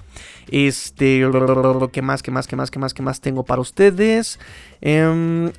[0.48, 1.24] Este,
[1.92, 4.38] ¿qué más, qué más, qué más, qué más, qué más tengo para ustedes?
[4.80, 5.52] Em,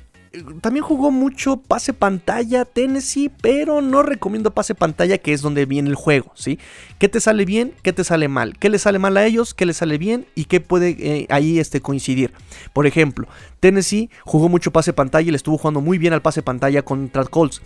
[0.60, 5.88] también jugó mucho pase pantalla Tennessee, pero no recomiendo pase pantalla, que es donde viene
[5.88, 6.58] el juego, ¿sí?
[6.98, 7.74] ¿Qué te sale bien?
[7.82, 8.58] ¿Qué te sale mal?
[8.58, 9.54] ¿Qué le sale mal a ellos?
[9.54, 10.26] ¿Qué le sale bien?
[10.34, 12.32] ¿Y qué puede eh, ahí este, coincidir?
[12.72, 13.28] Por ejemplo,
[13.60, 17.24] Tennessee jugó mucho pase pantalla y le estuvo jugando muy bien al pase pantalla contra
[17.24, 17.62] Colts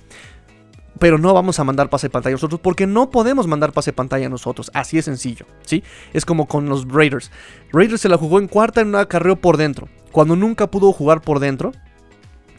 [0.99, 4.69] pero no vamos a mandar pase pantalla nosotros porque no podemos mandar pase pantalla nosotros.
[4.75, 5.85] Así es sencillo, ¿sí?
[6.13, 7.31] Es como con los Raiders.
[7.73, 9.89] Raiders se la jugó en cuarta en un acarreo por dentro.
[10.11, 11.73] Cuando nunca pudo jugar por dentro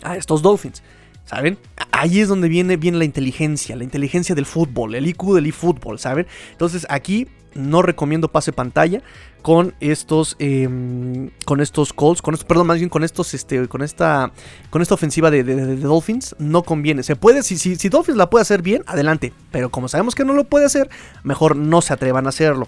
[0.04, 0.84] a estos Dolphins.
[1.26, 1.60] ¿Saben?
[1.92, 6.00] Ahí es donde viene, viene la inteligencia, la inteligencia del fútbol, el IQ del eFootball,
[6.00, 6.26] ¿saben?
[6.52, 9.02] Entonces aquí no recomiendo pase pantalla
[9.42, 14.32] con estos em, con estos calls, con perdón, más bien con estos este con esta
[14.70, 17.04] con esta ofensiva de, Dolphins no conviene.
[17.04, 20.26] Se puede si, si, si, Dolphins la puede hacer bien, adelante, pero como sabemos que
[20.26, 20.90] no lo puede hacer,
[21.24, 22.68] mejor no se atrevan a hacerlo.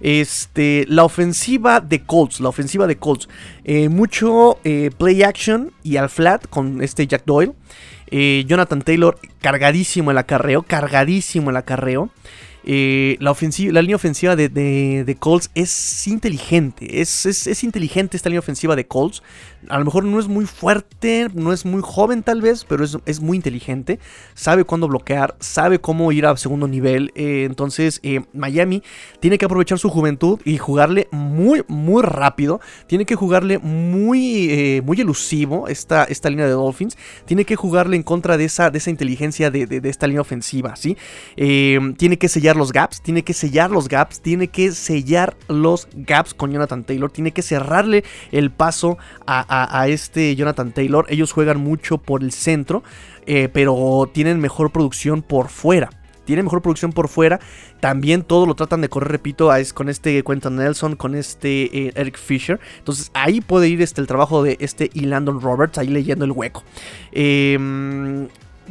[0.00, 3.28] Este, la ofensiva de Colts, la ofensiva de Colts,
[3.64, 7.52] eh, mucho eh, play action y al flat con este Jack Doyle.
[8.08, 12.10] Eh, Jonathan Taylor cargadísimo el acarreo, cargadísimo el acarreo.
[12.64, 17.00] La, ofensiva, la línea ofensiva de, Colts es inteligente.
[17.00, 19.22] Es, es, inteligente esta línea ofensiva de Colts.
[19.68, 23.20] A lo mejor no es muy fuerte, no es muy joven tal vez, pero es,
[23.20, 23.98] muy inteligente.
[24.34, 27.12] Sabe cuándo bloquear, sabe cómo ir a segundo nivel.
[27.14, 28.82] Eh, entonces eh, Miami
[29.20, 32.60] tiene que aprovechar su juventud y jugarle muy, muy rápido.
[32.86, 36.96] Tiene que jugarle muy, muy elusivo esta, esta línea de Dolphins.
[37.24, 40.76] Tiene que jugarle en contra de esa, de esa inteligencia de, de esta línea ofensiva.
[40.76, 40.96] ¿sí?
[41.36, 46.34] tiene que sellar los gaps, tiene que sellar los gaps, tiene que sellar los gaps
[46.34, 49.55] con Jonathan Taylor, tiene que cerrarle el paso a,
[49.88, 51.06] este Jonathan Taylor.
[51.08, 52.82] Ellos juegan mucho por el centro,
[53.26, 55.90] eh, pero tienen mejor producción por fuera
[56.26, 57.40] tienen mejor producción por fuera.
[57.80, 62.18] También todo lo tratan de correr, repito, con este Quentin Nelson, con este eh, Eric
[62.18, 62.60] Fisher.
[62.78, 66.32] Entonces ahí puede ir este, el trabajo de este y Landon Roberts, ahí leyendo el
[66.32, 66.64] hueco.
[67.12, 67.56] Eh,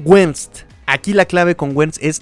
[0.04, 0.66] Wentz.
[0.86, 2.22] Aquí la clave con Wentz es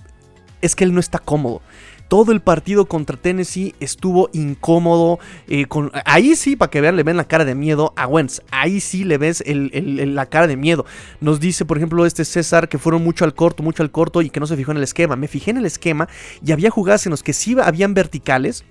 [0.61, 1.61] es que él no está cómodo.
[2.07, 5.19] Todo el partido contra Tennessee estuvo incómodo.
[5.47, 5.65] Eh,
[6.05, 8.41] ahí sí, para que vean, le ven la cara de miedo a Wentz.
[8.51, 10.85] Ahí sí le ves la cara de miedo.
[11.21, 14.29] Nos dice, por ejemplo, este César que fueron mucho al corto, mucho al corto y
[14.29, 15.15] que no se fijó en el esquema.
[15.15, 16.07] Me fijé en el esquema
[16.45, 18.63] y había jugadas en los que sí habían verticales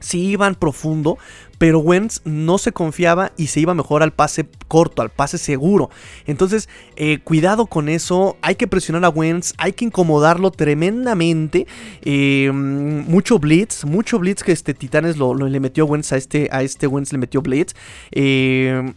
[0.00, 1.18] sí iban profundo,
[1.58, 5.90] pero Wentz no se confiaba y se iba mejor al pase corto, al pase seguro.
[6.26, 11.66] Entonces, eh, cuidado con eso, hay que presionar a Wentz, hay que incomodarlo tremendamente.
[12.02, 16.86] Eh, mucho blitz, mucho blitz que este Titanes lo, le metió a este, a este
[16.86, 17.74] Wentz le metió blitz.
[18.12, 18.92] Eh,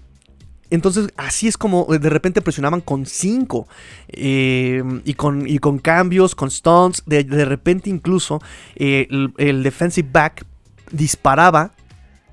[0.70, 3.68] entonces, así es como de repente presionaban con 5
[4.08, 7.04] y, con, y con cambios, con stunts.
[7.06, 8.42] De, repente, incluso
[8.76, 10.46] el, defensive back
[10.92, 11.72] disparaba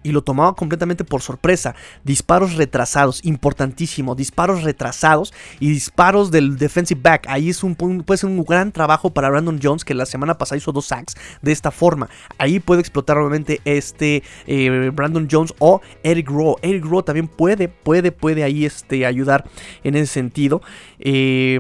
[0.02, 1.74] y lo tomaba completamente por sorpresa.
[2.04, 4.14] Disparos retrasados, importantísimo.
[4.14, 7.26] Disparos retrasados y disparos del defensive back.
[7.28, 10.58] Ahí es un, puede ser un gran trabajo para Brandon Jones, que la semana pasada
[10.58, 12.08] hizo dos sacks de esta forma.
[12.38, 16.56] Ahí puede explotar nuevamente este eh, Brandon Jones o Eric Rowe.
[16.62, 19.44] Eric Rowe también puede, puede, puede ahí este, ayudar
[19.84, 20.62] en ese sentido.
[20.98, 21.56] Y,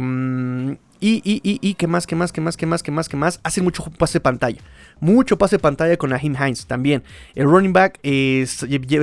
[1.00, 3.40] y, y, y, ¿qué más, qué más, qué más, qué más, qué más, qué más?
[3.44, 4.60] Hacen mucho pase pantalla.
[5.00, 7.02] Mucho pase pantalla con Ahim Hines también.
[7.34, 8.00] El running back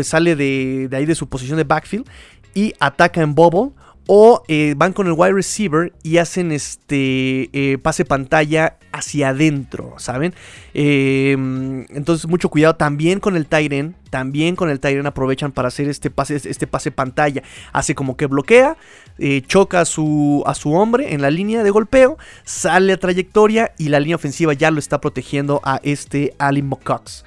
[0.04, 2.08] sale de, de, ahí de su posición de backfield
[2.54, 3.72] y ataca en bubble
[4.08, 9.96] o eh, van con el wide receiver y hacen este eh, pase pantalla hacia adentro,
[9.98, 10.34] ¿saben?
[10.74, 15.90] Em, entonces mucho cuidado también con el Tyren, también con el Tyren aprovechan para hacer
[15.90, 17.42] este pase, este pase pantalla.
[17.74, 18.78] Hace como que bloquea,
[19.18, 23.74] eh, choca a su, a su hombre en la línea de golpeo, sale a trayectoria
[23.78, 27.24] y la línea ofensiva ya lo está protegiendo a este Alin Cox.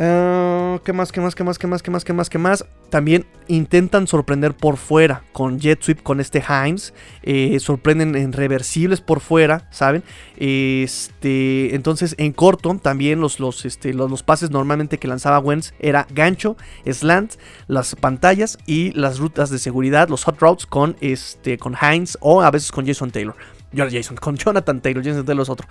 [0.00, 1.10] Ah, ¿Qué más?
[1.10, 1.34] ¿Qué más?
[1.34, 1.58] ¿Qué más?
[1.58, 1.82] ¿Qué más?
[1.82, 2.04] ¿Qué más?
[2.04, 2.30] ¿Qué más?
[2.30, 2.64] ¿Qué más?
[2.88, 6.94] También intentan sorprender por fuera con Jet Sweep, con este Himes.
[7.24, 10.04] Eh, sorprenden en reversibles por fuera, ¿saben?
[10.36, 16.06] Este, entonces, en corto, también los, los, este, los, pases normalmente que lanzaba Wentz era
[16.10, 17.34] gancho, slant,
[17.66, 22.42] las pantallas y las rutas de seguridad, los hot routes con, este, con Hines o
[22.42, 23.34] a veces con Jason Taylor.
[23.74, 25.68] Jason, con Jonathan Taylor, Jason Taylor es otro.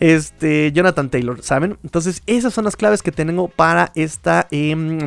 [0.00, 1.78] Este, Jonathan Taylor, ¿saben?
[1.82, 4.98] Entonces, esas son las claves que tengo para esta, em,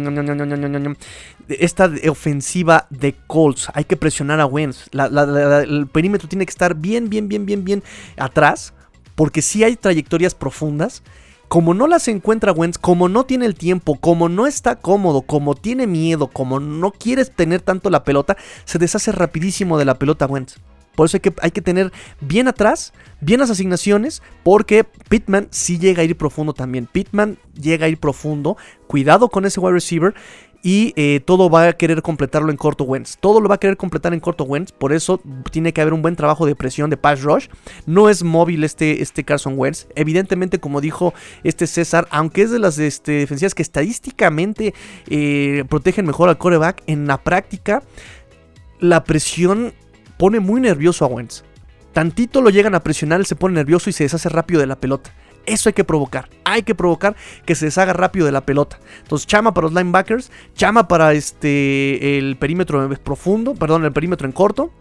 [1.48, 3.70] esta ofensiva de Colts.
[3.74, 4.90] Hay que presionar a Wentz.
[4.94, 7.84] el perímetro tiene que estar bien, bien, bien, bien, bien
[8.18, 8.74] atrás.
[9.16, 11.04] Porque si hay trayectorias profundas.
[11.48, 15.54] Como no las encuentra Wentz, como no tiene el tiempo, como no está cómodo, como
[15.54, 18.36] tiene miedo, como no quieres tener tanto la pelota,
[18.66, 20.56] se deshace rapidísimo de la pelota Wentz.
[20.96, 21.92] Por eso hay que, hay que tener
[22.22, 26.88] bien atrás, bien las asignaciones, porque Pittman sí llega a ir profundo también.
[26.92, 28.58] Pittman llega a ir profundo.
[28.88, 30.14] Cuidado con ese wide receiver.
[30.68, 33.18] Y eh, todo va a querer completarlo en corto Wentz.
[33.20, 34.72] Todo lo va a querer completar en corto Wentz.
[34.72, 35.22] Por eso
[35.52, 37.50] tiene que haber un buen trabajo de presión de pass rush.
[37.86, 39.86] No es móvil este, este Carson Wentz.
[39.94, 44.74] Evidentemente, como dijo este César, aunque es de las este, defensivas que estadísticamente
[45.08, 47.84] eh, protegen mejor al coreback, en la práctica
[48.80, 49.74] la presión
[50.18, 51.44] pone muy nervioso a Wentz.
[51.94, 54.76] Tantito lo llegan a presionar, él se pone nervioso y se deshace rápido de la
[54.76, 55.14] pelota.
[55.46, 56.30] Eso hay que provocar.
[56.44, 58.80] Hay que provocar que se deshaga rápido de la pelota.
[59.02, 64.34] Entonces, chama para los linebackers, chama para este el perímetro profundo, perdón, el perímetro en
[64.34, 64.72] corto.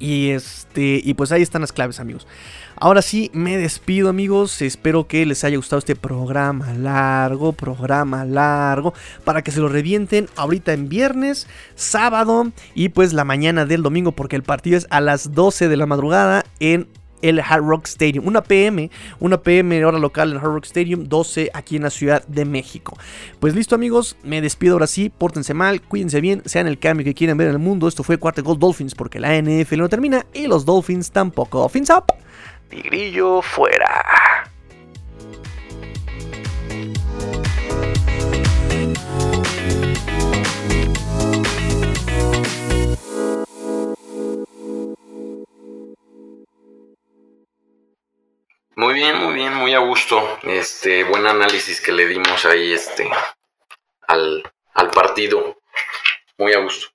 [0.00, 2.26] Y este y pues ahí están las claves, amigos.
[2.76, 8.94] Ahora sí, me despido amigos, espero que les haya gustado este programa largo, programa largo,
[9.24, 11.46] para que se lo revienten ahorita en viernes,
[11.76, 15.76] sábado y pues la mañana del domingo, porque el partido es a las 12 de
[15.76, 16.88] la madrugada en
[17.22, 18.26] el Hard Rock Stadium.
[18.26, 22.26] Una PM, una PM hora local en Hard Rock Stadium, 12 aquí en la Ciudad
[22.26, 22.98] de México.
[23.40, 27.14] Pues listo amigos, me despido ahora sí, pórtense mal, cuídense bien, sean el cambio que
[27.14, 27.88] quieren ver en el mundo.
[27.88, 31.68] Esto fue Cuarto Gold Dolphins porque la NFL no termina y los Dolphins tampoco.
[31.68, 32.12] Fins up.
[32.74, 34.50] Tigrillo fuera.
[48.74, 50.40] Muy bien, muy bien, muy a gusto.
[50.42, 53.08] Este, buen análisis que le dimos ahí este
[54.08, 55.60] al, al partido.
[56.38, 56.93] Muy a gusto.